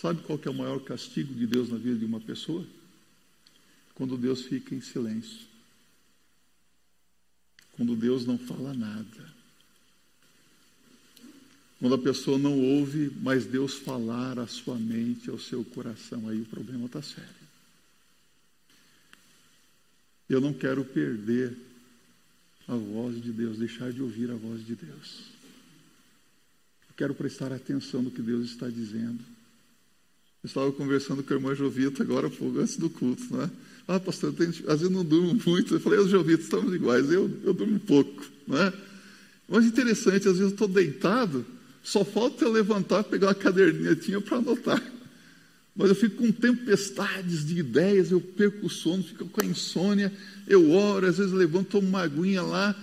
Sabe 0.00 0.22
qual 0.22 0.40
é 0.44 0.50
o 0.50 0.54
maior 0.54 0.80
castigo 0.80 1.32
de 1.32 1.46
Deus 1.46 1.68
na 1.68 1.78
vida 1.78 2.00
de 2.00 2.04
uma 2.04 2.18
pessoa? 2.18 2.66
Quando 3.94 4.16
Deus 4.16 4.42
fica 4.42 4.74
em 4.74 4.80
silêncio. 4.80 5.46
Quando 7.74 7.94
Deus 7.94 8.26
não 8.26 8.38
fala 8.38 8.74
nada. 8.74 9.32
Quando 11.78 11.94
a 11.94 11.98
pessoa 11.98 12.40
não 12.40 12.58
ouve, 12.58 13.12
mas 13.22 13.46
Deus 13.46 13.74
falar 13.74 14.36
à 14.40 14.48
sua 14.48 14.74
mente, 14.74 15.30
ao 15.30 15.38
seu 15.38 15.64
coração, 15.64 16.28
aí 16.28 16.40
o 16.40 16.46
problema 16.46 16.86
está 16.86 17.00
sério. 17.00 17.39
Eu 20.30 20.40
não 20.40 20.52
quero 20.52 20.84
perder 20.84 21.56
a 22.68 22.76
voz 22.76 23.20
de 23.20 23.32
Deus, 23.32 23.58
deixar 23.58 23.92
de 23.92 24.00
ouvir 24.00 24.30
a 24.30 24.36
voz 24.36 24.64
de 24.64 24.76
Deus. 24.76 25.24
Eu 26.88 26.94
quero 26.96 27.14
prestar 27.14 27.52
atenção 27.52 28.00
no 28.00 28.12
que 28.12 28.22
Deus 28.22 28.46
está 28.46 28.68
dizendo. 28.68 29.18
Eu 30.40 30.46
estava 30.46 30.70
conversando 30.70 31.24
com 31.24 31.34
a 31.34 31.36
irmã 31.36 31.52
Jovita 31.52 32.04
agora, 32.04 32.30
antes 32.56 32.76
do 32.76 32.88
culto, 32.88 33.36
né? 33.36 33.50
Ah, 33.88 33.98
pastor, 33.98 34.32
às 34.38 34.80
vezes 34.80 34.88
não 34.88 35.04
durmo 35.04 35.36
muito. 35.44 35.74
Eu 35.74 35.80
falei, 35.80 35.98
eu, 35.98 36.08
Jovita, 36.08 36.44
estamos 36.44 36.72
iguais, 36.72 37.10
eu, 37.10 37.28
eu 37.42 37.52
durmo 37.52 37.80
pouco, 37.80 38.24
né? 38.46 38.72
Mas 39.48 39.64
interessante, 39.64 40.28
às 40.28 40.38
vezes 40.38 40.40
eu 40.42 40.48
estou 40.50 40.68
deitado, 40.68 41.44
só 41.82 42.04
falta 42.04 42.44
eu 42.44 42.52
levantar, 42.52 43.02
pegar 43.02 43.26
uma 43.26 43.34
cadernetinha 43.34 44.20
para 44.20 44.38
anotar. 44.38 44.80
Mas 45.74 45.88
eu 45.88 45.94
fico 45.94 46.16
com 46.16 46.32
tempestades 46.32 47.46
de 47.46 47.58
ideias, 47.58 48.10
eu 48.10 48.20
perco 48.20 48.66
o 48.66 48.70
sono, 48.70 49.02
fico 49.02 49.26
com 49.26 49.40
a 49.40 49.46
insônia, 49.46 50.12
eu 50.46 50.72
oro, 50.72 51.06
às 51.06 51.18
vezes 51.18 51.32
levanto, 51.32 51.68
tomo 51.68 51.88
uma 51.88 52.02
aguinha 52.02 52.42
lá. 52.42 52.74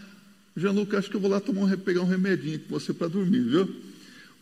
Januca, 0.55 0.97
acho 0.97 1.09
que 1.09 1.15
eu 1.15 1.19
vou 1.19 1.29
lá 1.29 1.39
tomar 1.39 1.65
um, 1.65 1.77
pegar 1.77 2.01
um 2.01 2.07
remedinho 2.07 2.59
com 2.59 2.69
você 2.69 2.93
para 2.93 3.07
dormir, 3.07 3.41
viu? 3.41 3.69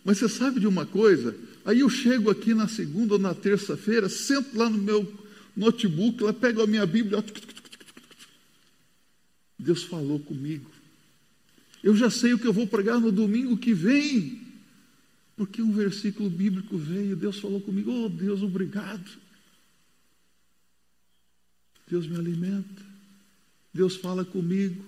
Mas 0.04 0.20
você 0.20 0.30
sabe 0.30 0.60
de 0.60 0.68
uma 0.68 0.86
coisa? 0.86 1.36
Aí 1.66 1.80
eu 1.80 1.90
chego 1.90 2.30
aqui 2.30 2.54
na 2.54 2.68
segunda 2.68 3.16
ou 3.16 3.20
na 3.20 3.34
terça-feira, 3.34 4.08
sento 4.08 4.56
lá 4.56 4.70
no 4.70 4.78
meu 4.78 5.12
notebook, 5.58 6.24
lá 6.24 6.32
pego 6.32 6.62
a 6.62 6.68
minha 6.68 6.86
Bíblia. 6.86 7.26
Deus 9.58 9.84
falou 9.84 10.20
comigo. 10.20 10.70
Eu 11.84 11.96
já 11.96 12.10
sei 12.10 12.34
o 12.34 12.40
que 12.40 12.48
eu 12.48 12.54
vou 12.54 12.68
pregar 12.68 13.00
no 13.00 13.12
domingo 13.12 13.58
que 13.58 13.74
vem. 13.74 14.45
Porque 15.36 15.62
um 15.62 15.72
versículo 15.72 16.30
bíblico 16.30 16.78
veio, 16.78 17.16
Deus 17.16 17.40
falou 17.40 17.60
comigo, 17.62 17.92
oh 17.92 18.10
Deus, 18.10 18.42
obrigado. 18.42 19.10
Deus 21.88 22.08
me 22.08 22.16
alimenta, 22.16 22.84
Deus 23.74 23.98
fala 23.98 24.26
comigo, 24.26 24.84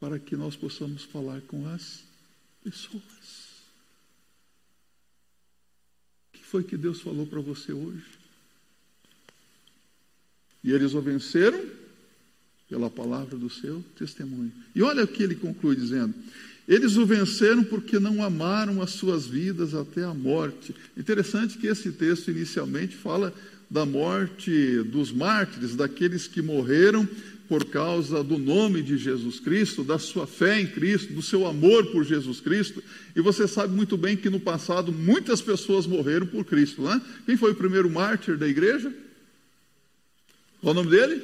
para 0.00 0.18
que 0.18 0.34
nós 0.36 0.56
possamos 0.56 1.04
falar 1.04 1.40
com 1.42 1.68
as 1.68 2.02
pessoas 2.64 3.50
foi 6.50 6.64
que 6.64 6.76
Deus 6.76 7.00
falou 7.00 7.24
para 7.28 7.38
você 7.40 7.72
hoje? 7.72 8.18
E 10.64 10.72
eles 10.72 10.94
o 10.94 11.00
venceram 11.00 11.64
pela 12.68 12.90
palavra 12.90 13.38
do 13.38 13.48
seu 13.48 13.84
testemunho. 13.96 14.52
E 14.74 14.82
olha 14.82 15.04
o 15.04 15.06
que 15.06 15.22
ele 15.22 15.36
conclui 15.36 15.76
dizendo: 15.76 16.12
eles 16.68 16.96
o 16.96 17.04
venceram 17.04 17.64
porque 17.64 17.98
não 17.98 18.22
amaram 18.22 18.80
as 18.80 18.90
suas 18.90 19.26
vidas 19.26 19.74
até 19.74 20.04
a 20.04 20.14
morte. 20.14 20.74
Interessante 20.96 21.58
que 21.58 21.66
esse 21.66 21.92
texto 21.92 22.30
inicialmente 22.30 22.96
fala 22.96 23.34
da 23.68 23.86
morte 23.86 24.82
dos 24.84 25.12
mártires, 25.12 25.76
daqueles 25.76 26.26
que 26.26 26.42
morreram 26.42 27.08
por 27.48 27.64
causa 27.64 28.22
do 28.22 28.38
nome 28.38 28.80
de 28.80 28.96
Jesus 28.96 29.40
Cristo, 29.40 29.82
da 29.82 29.98
sua 29.98 30.24
fé 30.24 30.60
em 30.60 30.68
Cristo, 30.68 31.12
do 31.12 31.20
seu 31.20 31.44
amor 31.46 31.86
por 31.86 32.04
Jesus 32.04 32.40
Cristo. 32.40 32.80
E 33.14 33.20
você 33.20 33.48
sabe 33.48 33.74
muito 33.74 33.96
bem 33.96 34.16
que 34.16 34.30
no 34.30 34.38
passado 34.38 34.92
muitas 34.92 35.40
pessoas 35.40 35.84
morreram 35.84 36.28
por 36.28 36.44
Cristo, 36.44 36.82
não 36.82 36.92
é? 36.92 37.00
Quem 37.26 37.36
foi 37.36 37.50
o 37.50 37.56
primeiro 37.56 37.90
mártir 37.90 38.36
da 38.36 38.46
igreja? 38.46 38.92
Qual 40.60 40.72
o 40.72 40.74
nome 40.74 40.90
dele? 40.90 41.22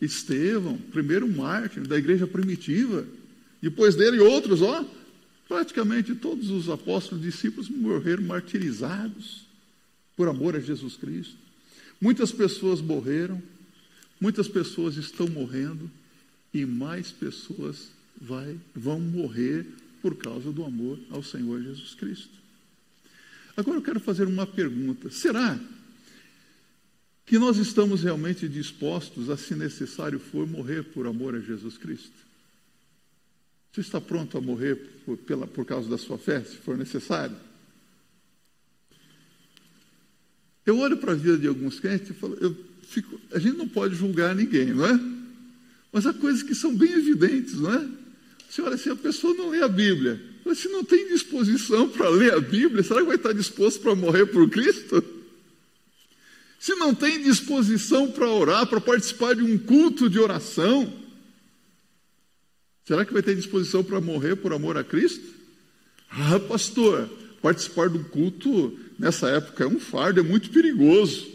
Estevão, 0.00 0.76
primeiro 0.90 1.28
mártir 1.28 1.86
da 1.86 1.96
igreja 1.96 2.26
primitiva. 2.26 3.06
Depois 3.64 3.96
dele, 3.96 4.18
outros, 4.20 4.62
ó, 4.62 4.84
praticamente 5.48 6.14
todos 6.14 6.50
os 6.50 6.68
apóstolos 6.68 7.24
e 7.24 7.30
discípulos 7.30 7.68
morreram 7.68 8.22
martirizados 8.22 9.46
por 10.16 10.28
amor 10.28 10.54
a 10.54 10.60
Jesus 10.60 10.96
Cristo. 10.96 11.36
Muitas 12.00 12.30
pessoas 12.30 12.80
morreram 12.80 13.42
Muitas 14.24 14.48
pessoas 14.48 14.96
estão 14.96 15.28
morrendo 15.28 15.90
e 16.52 16.64
mais 16.64 17.10
pessoas 17.10 17.90
vai, 18.20 18.58
vão 18.74 18.98
morrer 18.98 19.66
por 20.00 20.16
causa 20.16 20.50
do 20.52 20.64
amor 20.64 20.98
ao 21.10 21.22
Senhor 21.22 21.60
Jesus 21.62 21.94
Cristo. 21.94 22.32
Agora 23.54 23.76
eu 23.76 23.82
quero 23.82 24.00
fazer 24.00 24.26
uma 24.26 24.46
pergunta: 24.46 25.10
será 25.10 25.60
que 27.26 27.38
nós 27.38 27.58
estamos 27.58 28.02
realmente 28.02 28.48
dispostos 28.48 29.28
a, 29.28 29.36
se 29.36 29.54
necessário 29.54 30.18
for, 30.18 30.46
morrer 30.46 30.84
por 30.84 31.06
amor 31.06 31.34
a 31.34 31.40
Jesus 31.40 31.76
Cristo? 31.76 32.23
Você 33.74 33.80
está 33.80 34.00
pronto 34.00 34.38
a 34.38 34.40
morrer 34.40 34.76
por, 35.04 35.16
pela, 35.16 35.48
por 35.48 35.64
causa 35.64 35.88
da 35.90 35.98
sua 35.98 36.16
fé, 36.16 36.40
se 36.44 36.54
for 36.58 36.78
necessário? 36.78 37.34
Eu 40.64 40.78
olho 40.78 40.96
para 40.96 41.10
a 41.10 41.16
vida 41.16 41.36
de 41.36 41.48
alguns 41.48 41.80
crentes 41.80 42.10
e 42.10 42.14
falo, 42.14 42.38
eu 42.40 42.56
fico, 42.82 43.20
a 43.32 43.38
gente 43.40 43.56
não 43.56 43.66
pode 43.66 43.96
julgar 43.96 44.32
ninguém, 44.32 44.66
não 44.66 44.86
é? 44.86 45.00
Mas 45.92 46.06
há 46.06 46.14
coisas 46.14 46.44
que 46.44 46.54
são 46.54 46.72
bem 46.72 46.92
evidentes, 46.92 47.54
não 47.54 47.74
é? 47.74 47.88
Você 48.48 48.62
olha 48.62 48.76
assim, 48.76 48.90
a 48.90 48.96
pessoa 48.96 49.34
não 49.34 49.50
lê 49.50 49.60
a 49.60 49.68
Bíblia. 49.68 50.22
Mas 50.44 50.58
se 50.58 50.68
não 50.68 50.84
tem 50.84 51.08
disposição 51.08 51.88
para 51.88 52.08
ler 52.08 52.32
a 52.32 52.40
Bíblia, 52.40 52.84
será 52.84 53.00
que 53.00 53.08
vai 53.08 53.16
estar 53.16 53.32
disposto 53.32 53.80
para 53.80 53.96
morrer 53.96 54.26
por 54.26 54.48
Cristo? 54.48 55.02
Se 56.60 56.76
não 56.76 56.94
tem 56.94 57.20
disposição 57.20 58.08
para 58.12 58.30
orar, 58.30 58.68
para 58.68 58.80
participar 58.80 59.34
de 59.34 59.42
um 59.42 59.58
culto 59.58 60.08
de 60.08 60.20
oração, 60.20 61.03
será 62.84 63.04
que 63.04 63.12
vai 63.12 63.22
ter 63.22 63.34
disposição 63.34 63.82
para 63.82 64.00
morrer 64.00 64.36
por 64.36 64.52
amor 64.52 64.76
a 64.76 64.84
Cristo? 64.84 65.34
Ah, 66.10 66.38
pastor, 66.40 67.08
participar 67.42 67.88
do 67.88 68.04
culto 68.04 68.78
nessa 68.98 69.28
época 69.28 69.64
é 69.64 69.66
um 69.66 69.80
fardo, 69.80 70.20
é 70.20 70.22
muito 70.22 70.50
perigoso. 70.50 71.34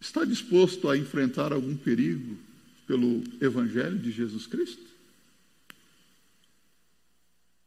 Está 0.00 0.24
disposto 0.24 0.88
a 0.88 0.96
enfrentar 0.96 1.52
algum 1.52 1.76
perigo 1.76 2.38
pelo 2.86 3.22
Evangelho 3.40 3.98
de 3.98 4.10
Jesus 4.10 4.46
Cristo? 4.46 4.82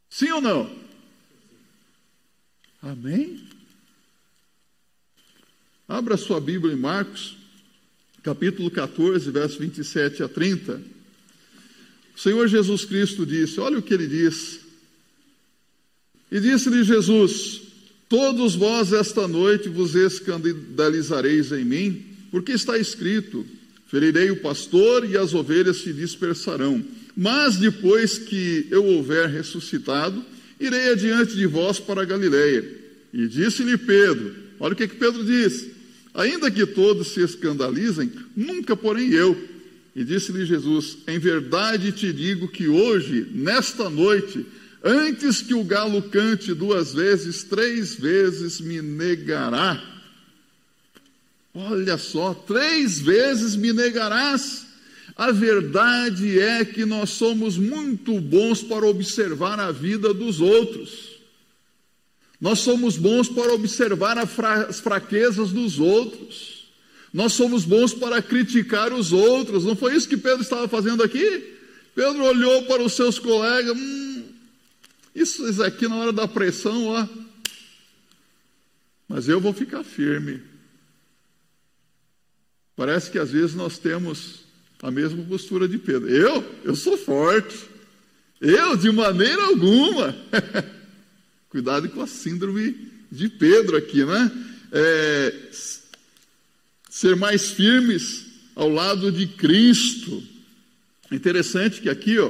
Sim 0.10 0.32
ou 0.32 0.42
não? 0.42 0.82
Amém? 2.82 3.48
Abra 5.88 6.18
sua 6.18 6.40
Bíblia 6.40 6.74
em 6.74 6.78
Marcos, 6.78 7.38
capítulo 8.24 8.72
14, 8.72 9.30
verso 9.30 9.60
27 9.60 10.24
a 10.24 10.30
30. 10.30 10.82
Senhor 12.22 12.48
Jesus 12.48 12.86
Cristo 12.86 13.26
disse: 13.26 13.60
Olha 13.60 13.80
o 13.80 13.82
que 13.82 13.94
ele 13.94 14.06
diz. 14.06 14.60
E 16.32 16.40
disse-lhe 16.40 16.84
Jesus: 16.84 17.62
Todos 18.08 18.54
vós 18.54 18.94
esta 18.94 19.28
noite 19.28 19.68
vos 19.68 19.96
escandalizareis 19.96 21.52
em 21.52 21.66
mim, 21.66 22.06
porque 22.30 22.52
está 22.52 22.78
escrito: 22.78 23.44
Ferirei 23.88 24.30
o 24.30 24.40
pastor 24.40 25.10
e 25.10 25.18
as 25.18 25.34
ovelhas 25.34 25.78
se 25.78 25.92
dispersarão. 25.94 26.86
Mas 27.18 27.58
depois 27.58 28.20
que 28.20 28.68
eu 28.70 28.86
houver 28.86 29.28
ressuscitado, 29.28 30.24
irei 30.60 30.92
adiante 30.92 31.36
de 31.36 31.48
vós 31.48 31.80
para 31.80 32.04
a 32.04 32.06
Galileia. 32.06 32.64
E 33.12 33.28
disse-lhe 33.28 33.80
Pedro: 33.80 34.36
Olha 34.60 34.74
o 34.74 34.78
que, 34.78 34.88
que 34.88 34.96
Pedro 34.96 35.26
disse: 35.26 35.72
Ainda 36.14 36.52
que 36.52 36.68
todos 36.68 37.08
se 37.08 37.22
escandalizem, 37.22 38.12
nunca 38.36 38.76
porém 38.76 39.10
eu. 39.12 39.51
E 39.96 40.04
disse-lhe 40.04 40.46
Jesus: 40.46 40.98
Em 41.08 41.20
verdade 41.20 41.92
te 41.92 42.12
digo 42.14 42.48
que 42.48 42.68
hoje, 42.68 43.28
nesta 43.32 43.90
noite, 43.90 44.46
antes 44.84 45.42
que 45.42 45.54
o 45.54 45.64
galo 45.64 46.02
cante 46.04 46.54
duas 46.54 46.94
vezes, 46.94 47.44
três 47.44 47.96
vezes 47.96 48.62
me 48.62 48.82
negará. 48.82 49.82
Olha 51.54 51.98
só, 51.98 52.34
três 52.34 53.00
vezes 53.00 53.56
me 53.56 53.74
negarás. 53.74 54.68
A 55.18 55.32
verdade 55.32 56.40
é 56.40 56.64
que 56.64 56.86
nós 56.86 57.12
somos 57.12 57.58
muito 57.58 58.20
bons 58.22 58.64
para 58.64 58.88
observar 58.88 59.60
a 59.60 59.72
vida 59.72 60.14
dos 60.14 60.40
outros. 60.40 61.20
Nós 62.40 62.60
somos 62.60 62.98
bons 62.98 63.28
para 63.28 63.54
observar 63.54 64.18
as 64.18 64.80
fraquezas 64.80 65.52
dos 65.52 65.80
outros. 65.80 66.51
Nós 67.14 67.34
somos 67.34 67.66
bons 67.66 67.94
para 67.94 68.22
criticar 68.22 68.94
os 68.94 69.12
outros. 69.12 69.66
Não 69.66 69.76
foi 69.76 69.96
isso 69.96 70.08
que 70.08 70.18
Pedro 70.18 70.42
estava 70.42 70.68
fazendo 70.68 71.04
aqui? 71.04 71.58
Pedro 71.94 72.24
olhou 72.24 72.64
para 72.64 72.82
os 72.82 72.94
seus 72.94 73.20
colegas. 73.20 73.76
Hum, 73.78 74.24
isso 75.14 75.62
aqui 75.62 75.88
na 75.88 75.98
hora 75.98 76.14
da 76.14 76.28
pressão, 76.28 76.88
ó. 76.88 77.08
Mas 79.10 79.28
eu 79.28 79.42
vou 79.42 79.52
ficar 79.52 79.84
firme. 79.84 80.42
Parece 82.78 83.12
que 83.12 83.20
às 83.20 83.32
vezes 83.32 83.54
nós 83.54 83.78
temos 83.78 84.46
a 84.82 84.90
mesma 84.90 85.24
postura 85.26 85.68
de 85.68 85.78
Pedro. 85.78 86.10
Eu? 86.10 86.44
Eu 86.64 86.76
sou 86.76 86.98
forte. 86.98 87.70
Eu, 88.40 88.78
de 88.78 88.90
maneira 88.90 89.44
alguma. 89.44 90.16
Cuidado 91.50 91.90
com 91.90 92.02
a 92.02 92.08
síndrome 92.08 92.90
de 93.12 93.28
Pedro 93.28 93.76
aqui, 93.76 94.06
né? 94.06 94.32
É, 94.72 95.50
ser 96.92 97.16
mais 97.16 97.52
firmes 97.52 98.26
ao 98.54 98.68
lado 98.70 99.10
de 99.14 99.26
Cristo. 99.26 100.22
É 101.10 101.16
interessante 101.16 101.80
que 101.80 101.90
aqui, 101.90 102.20
ó, 102.20 102.30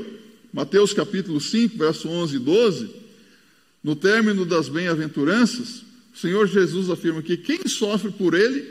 Mateus 0.53 0.93
capítulo 0.93 1.41
5, 1.41 1.75
verso 1.79 2.07
11 2.07 2.35
e 2.35 2.39
12, 2.39 2.89
no 3.83 3.95
término 3.95 4.45
das 4.45 4.69
bem-aventuranças, 4.69 5.81
o 6.13 6.17
Senhor 6.17 6.47
Jesus 6.47 6.91
afirma 6.91 7.23
que 7.23 7.35
quem 7.37 7.67
sofre 7.67 8.11
por 8.11 8.35
ele 8.35 8.63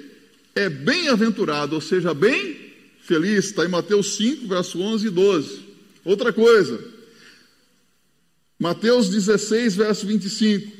é 0.55 0.69
bem-aventurado, 0.69 1.75
ou 1.75 1.81
seja, 1.81 2.15
bem 2.15 2.57
feliz. 3.03 3.47
Está 3.47 3.65
em 3.65 3.69
Mateus 3.69 4.15
5, 4.15 4.47
verso 4.47 4.81
11 4.81 5.09
e 5.09 5.11
12. 5.11 5.59
Outra 6.05 6.33
coisa, 6.33 6.85
Mateus 8.57 9.09
16, 9.09 9.75
verso 9.75 10.07
25. 10.07 10.71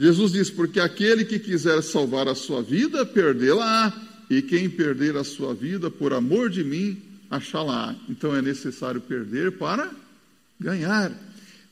Jesus 0.00 0.32
diz: 0.32 0.50
Porque 0.50 0.80
aquele 0.80 1.24
que 1.24 1.38
quiser 1.38 1.80
salvar 1.82 2.26
a 2.26 2.34
sua 2.34 2.60
vida, 2.60 3.06
perdê-la-á, 3.06 4.07
e 4.30 4.42
quem 4.42 4.68
perder 4.68 5.16
a 5.16 5.24
sua 5.24 5.54
vida 5.54 5.90
por 5.90 6.12
amor 6.12 6.50
de 6.50 6.62
mim, 6.62 7.00
achá-la-á. 7.30 7.94
Então 8.08 8.34
é 8.34 8.42
necessário 8.42 9.00
perder 9.00 9.52
para 9.52 9.90
ganhar. 10.60 11.12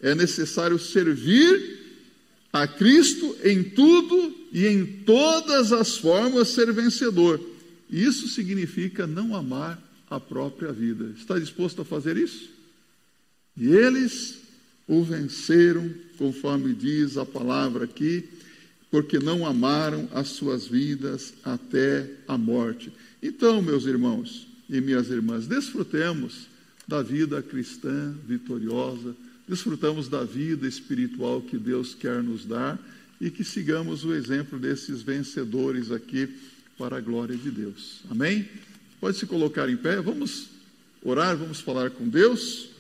É 0.01 0.15
necessário 0.15 0.79
servir 0.79 1.77
a 2.53 2.67
Cristo 2.67 3.37
em 3.45 3.63
tudo 3.63 4.35
e 4.53 4.67
em 4.67 4.87
todas 5.05 5.73
as 5.73 5.97
formas 5.99 6.49
ser 6.49 6.73
vencedor. 6.73 7.41
Isso 7.91 8.29
significa 8.29 9.07
não 9.07 9.35
amar 9.35 9.83
a 10.09 10.19
própria 10.19 10.73
vida. 10.73 11.13
Está 11.17 11.39
disposto 11.39 11.83
a 11.83 11.85
fazer 11.85 12.17
isso? 12.17 12.49
E 13.57 13.69
eles 13.69 14.39
o 14.87 15.03
venceram, 15.03 15.91
conforme 16.17 16.73
diz 16.73 17.17
a 17.17 17.27
palavra 17.27 17.85
aqui, 17.85 18.25
porque 18.97 19.19
não 19.19 19.45
amaram 19.45 20.09
as 20.15 20.29
suas 20.29 20.67
vidas 20.67 21.35
até 21.45 22.11
a 22.27 22.39
morte. 22.39 22.91
Então, 23.23 23.61
meus 23.61 23.85
irmãos 23.85 24.47
e 24.71 24.81
minhas 24.81 25.11
irmãs, 25.11 25.47
desfrutemos 25.47 26.47
da 26.89 27.03
vida 27.03 27.43
cristã 27.43 28.15
vitoriosa, 28.27 29.15
desfrutamos 29.47 30.09
da 30.09 30.25
vida 30.25 30.67
espiritual 30.67 31.43
que 31.43 31.59
Deus 31.59 31.95
quer 31.95 32.23
nos 32.23 32.47
dar 32.47 32.79
e 33.21 33.31
que 33.31 33.45
sigamos 33.45 34.03
o 34.03 34.15
exemplo 34.15 34.59
desses 34.59 35.03
vencedores 35.03 35.91
aqui 35.91 36.35
para 36.79 36.97
a 36.97 37.01
glória 37.03 37.37
de 37.37 37.51
Deus. 37.51 38.01
Amém? 38.09 38.49
Pode 38.99 39.19
se 39.19 39.27
colocar 39.27 39.69
em 39.69 39.77
pé, 39.77 40.01
vamos 40.01 40.47
orar, 41.03 41.37
vamos 41.37 41.61
falar 41.61 41.91
com 41.91 42.09
Deus. 42.09 42.71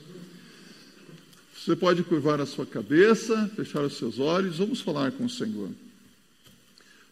Você 1.54 1.76
pode 1.76 2.02
curvar 2.04 2.40
a 2.40 2.46
sua 2.46 2.64
cabeça, 2.64 3.50
fechar 3.54 3.82
os 3.82 3.98
seus 3.98 4.18
olhos, 4.18 4.56
vamos 4.56 4.80
falar 4.80 5.12
com 5.12 5.26
o 5.26 5.28
Senhor. 5.28 5.68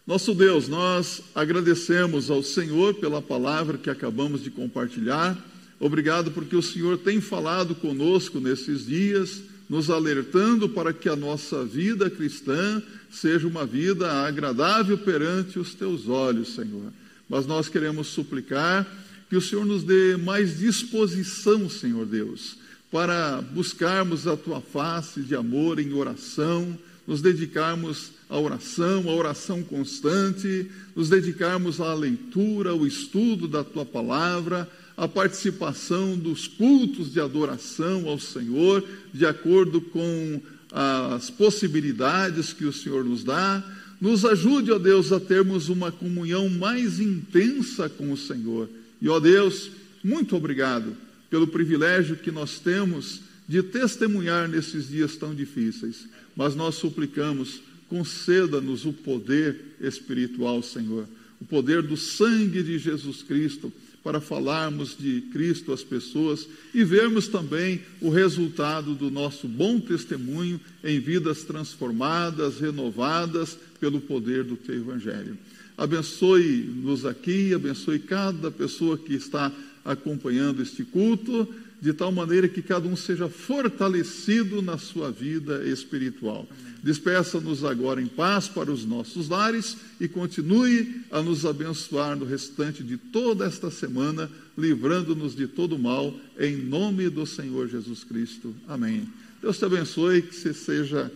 Nosso 0.07 0.35
Deus, 0.35 0.69
nós 0.69 1.23
agradecemos 1.35 2.31
ao 2.31 2.43
Senhor 2.43 2.95
pela 2.95 3.23
palavra 3.23 3.79
que 3.79 3.89
acabamos 3.89 4.43
de 4.43 4.51
compartilhar. 4.51 5.37
Obrigado 5.81 6.31
porque 6.31 6.55
o 6.55 6.63
Senhor 6.63 6.99
tem 6.99 7.21
falado 7.21 7.75
conosco 7.75 8.39
nesses 8.39 8.87
dias, 8.87 9.43
nos 9.69 9.89
alertando 9.89 10.69
para 10.69 10.93
que 10.93 11.09
a 11.09 11.17
nossa 11.17 11.65
vida 11.65 12.11
cristã 12.11 12.83
seja 13.11 13.49
uma 13.49 13.65
vida 13.65 14.11
agradável 14.27 14.99
perante 14.99 15.59
os 15.59 15.75
teus 15.75 16.07
olhos, 16.09 16.55
Senhor. 16.55 16.93
Mas 17.29 17.47
nós 17.47 17.69
queremos 17.69 18.09
suplicar 18.09 18.87
que 19.31 19.37
o 19.37 19.41
Senhor 19.41 19.65
nos 19.65 19.83
dê 19.83 20.19
mais 20.19 20.59
disposição, 20.59 21.69
Senhor 21.71 22.05
Deus 22.05 22.63
para 22.95 23.43
buscarmos 23.43 24.29
a 24.29 24.37
tua 24.37 24.61
face 24.61 25.21
de 25.21 25.35
amor 25.35 25.81
em 25.81 25.93
oração, 25.93 26.79
nos 27.05 27.21
dedicarmos 27.21 28.13
à 28.29 28.39
oração, 28.39 29.09
à 29.09 29.15
oração 29.15 29.63
constante, 29.63 30.71
nos 30.95 31.09
dedicarmos 31.09 31.81
à 31.81 31.95
leitura, 31.95 32.71
ao 32.71 32.87
estudo 32.87 33.47
da 33.47 33.63
tua 33.63 33.85
palavra, 33.85 34.69
à 34.97 35.09
participação 35.09 36.17
dos 36.17 36.47
cultos 36.47 37.13
de 37.13 37.21
adoração 37.21 38.09
ao 38.09 38.19
Senhor, 38.19 38.85
de 39.13 39.27
acordo 39.27 39.81
com 39.81 40.41
as 40.73 41.31
possibilidades 41.31 42.53
que 42.53 42.65
o 42.65 42.73
Senhor 42.73 43.05
nos 43.05 43.23
dá. 43.23 43.63
Nos 44.01 44.25
ajude, 44.25 44.73
ó 44.73 44.79
Deus, 44.79 45.13
a 45.13 45.21
termos 45.21 45.69
uma 45.69 45.93
comunhão 45.93 46.49
mais 46.49 47.01
intensa 47.01 47.89
com 47.89 48.13
o 48.13 48.17
Senhor. 48.17 48.69
E, 49.01 49.09
ó 49.09 49.21
Deus, 49.21 49.71
muito 50.03 50.37
obrigado 50.37 50.97
pelo 51.31 51.47
privilégio 51.47 52.17
que 52.17 52.31
nós 52.31 52.59
temos 52.59 53.21
de 53.49 53.63
testemunhar 53.63 54.49
nesses 54.49 54.89
dias 54.89 55.17
tão 55.17 55.35
difíceis. 55.35 56.07
Mas 56.37 56.55
nós 56.55 56.75
suplicamos, 56.75 57.61
conceda-nos 57.95 58.85
o 58.85 58.93
poder 58.93 59.77
espiritual, 59.81 60.61
Senhor, 60.65 61.07
o 61.41 61.45
poder 61.45 61.81
do 61.81 61.97
sangue 61.97 62.61
de 62.61 62.77
Jesus 62.77 63.23
Cristo 63.23 63.73
para 64.03 64.21
falarmos 64.21 64.97
de 64.99 65.21
Cristo 65.33 65.73
às 65.73 65.85
pessoas 65.85 66.49
e 66.75 66.83
vermos 66.83 67.29
também 67.29 67.83
o 68.01 68.11
resultado 68.11 68.97
do 68.97 69.13
nosso 69.13 69.47
bom 69.47 69.79
testemunho 69.79 70.61
em 70.83 70.99
vidas 70.99 71.45
transformadas, 71.45 72.59
renovadas 72.59 73.57
pelo 73.79 74.01
poder 74.01 74.43
do 74.43 74.57
Teu 74.57 74.75
Evangelho. 74.75 75.39
Abençoe-nos 75.79 77.07
aqui, 77.07 77.55
abençoe 77.55 78.01
cada 78.01 78.51
pessoa 78.51 78.99
que 78.99 79.15
está 79.15 79.53
acompanhando 79.85 80.63
este 80.63 80.83
culto, 80.83 81.49
de 81.85 81.93
tal 81.93 82.11
maneira 82.11 82.49
que 82.49 82.63
cada 82.63 82.89
um 82.89 82.97
seja 82.97 83.29
fortalecido 83.29 84.63
na 84.63 84.79
sua 84.79 85.13
vida 85.13 85.69
espiritual. 85.69 86.49
Despeça-nos 86.83 87.63
agora 87.63 88.01
em 88.01 88.07
paz 88.07 88.49
para 88.49 88.73
os 88.73 88.87
nossos 88.87 89.29
lares 89.29 89.77
e 90.01 90.09
continue 90.09 91.03
a 91.11 91.21
nos 91.21 91.45
abençoar 91.45 92.17
no 92.17 92.25
restante 92.25 92.83
de 92.83 92.97
toda 92.97 93.45
esta 93.45 93.71
semana, 93.71 94.31
livrando-nos 94.57 95.37
de 95.37 95.47
todo 95.47 95.79
mal, 95.79 96.19
em 96.41 96.57
nome 96.57 97.11
do 97.11 97.27
Senhor 97.27 97.69
Jesus 97.69 98.03
Cristo. 98.03 98.55
Amém. 98.67 99.07
Deus 99.43 99.59
te 99.59 99.67
abençoe, 99.67 100.23
que 100.23 100.35
você 100.35 100.55
seja 100.55 101.13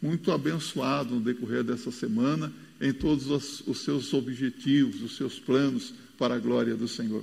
muito 0.00 0.30
abençoado 0.30 1.16
no 1.16 1.20
decorrer 1.20 1.64
dessa 1.64 1.90
semana, 1.90 2.52
em 2.80 2.92
todos 2.92 3.28
os, 3.28 3.60
os 3.66 3.80
seus 3.80 4.14
objetivos, 4.14 5.02
os 5.02 5.16
seus 5.16 5.40
planos, 5.40 5.92
para 6.16 6.36
a 6.36 6.38
glória 6.38 6.76
do 6.76 6.86
Senhor. 6.86 7.22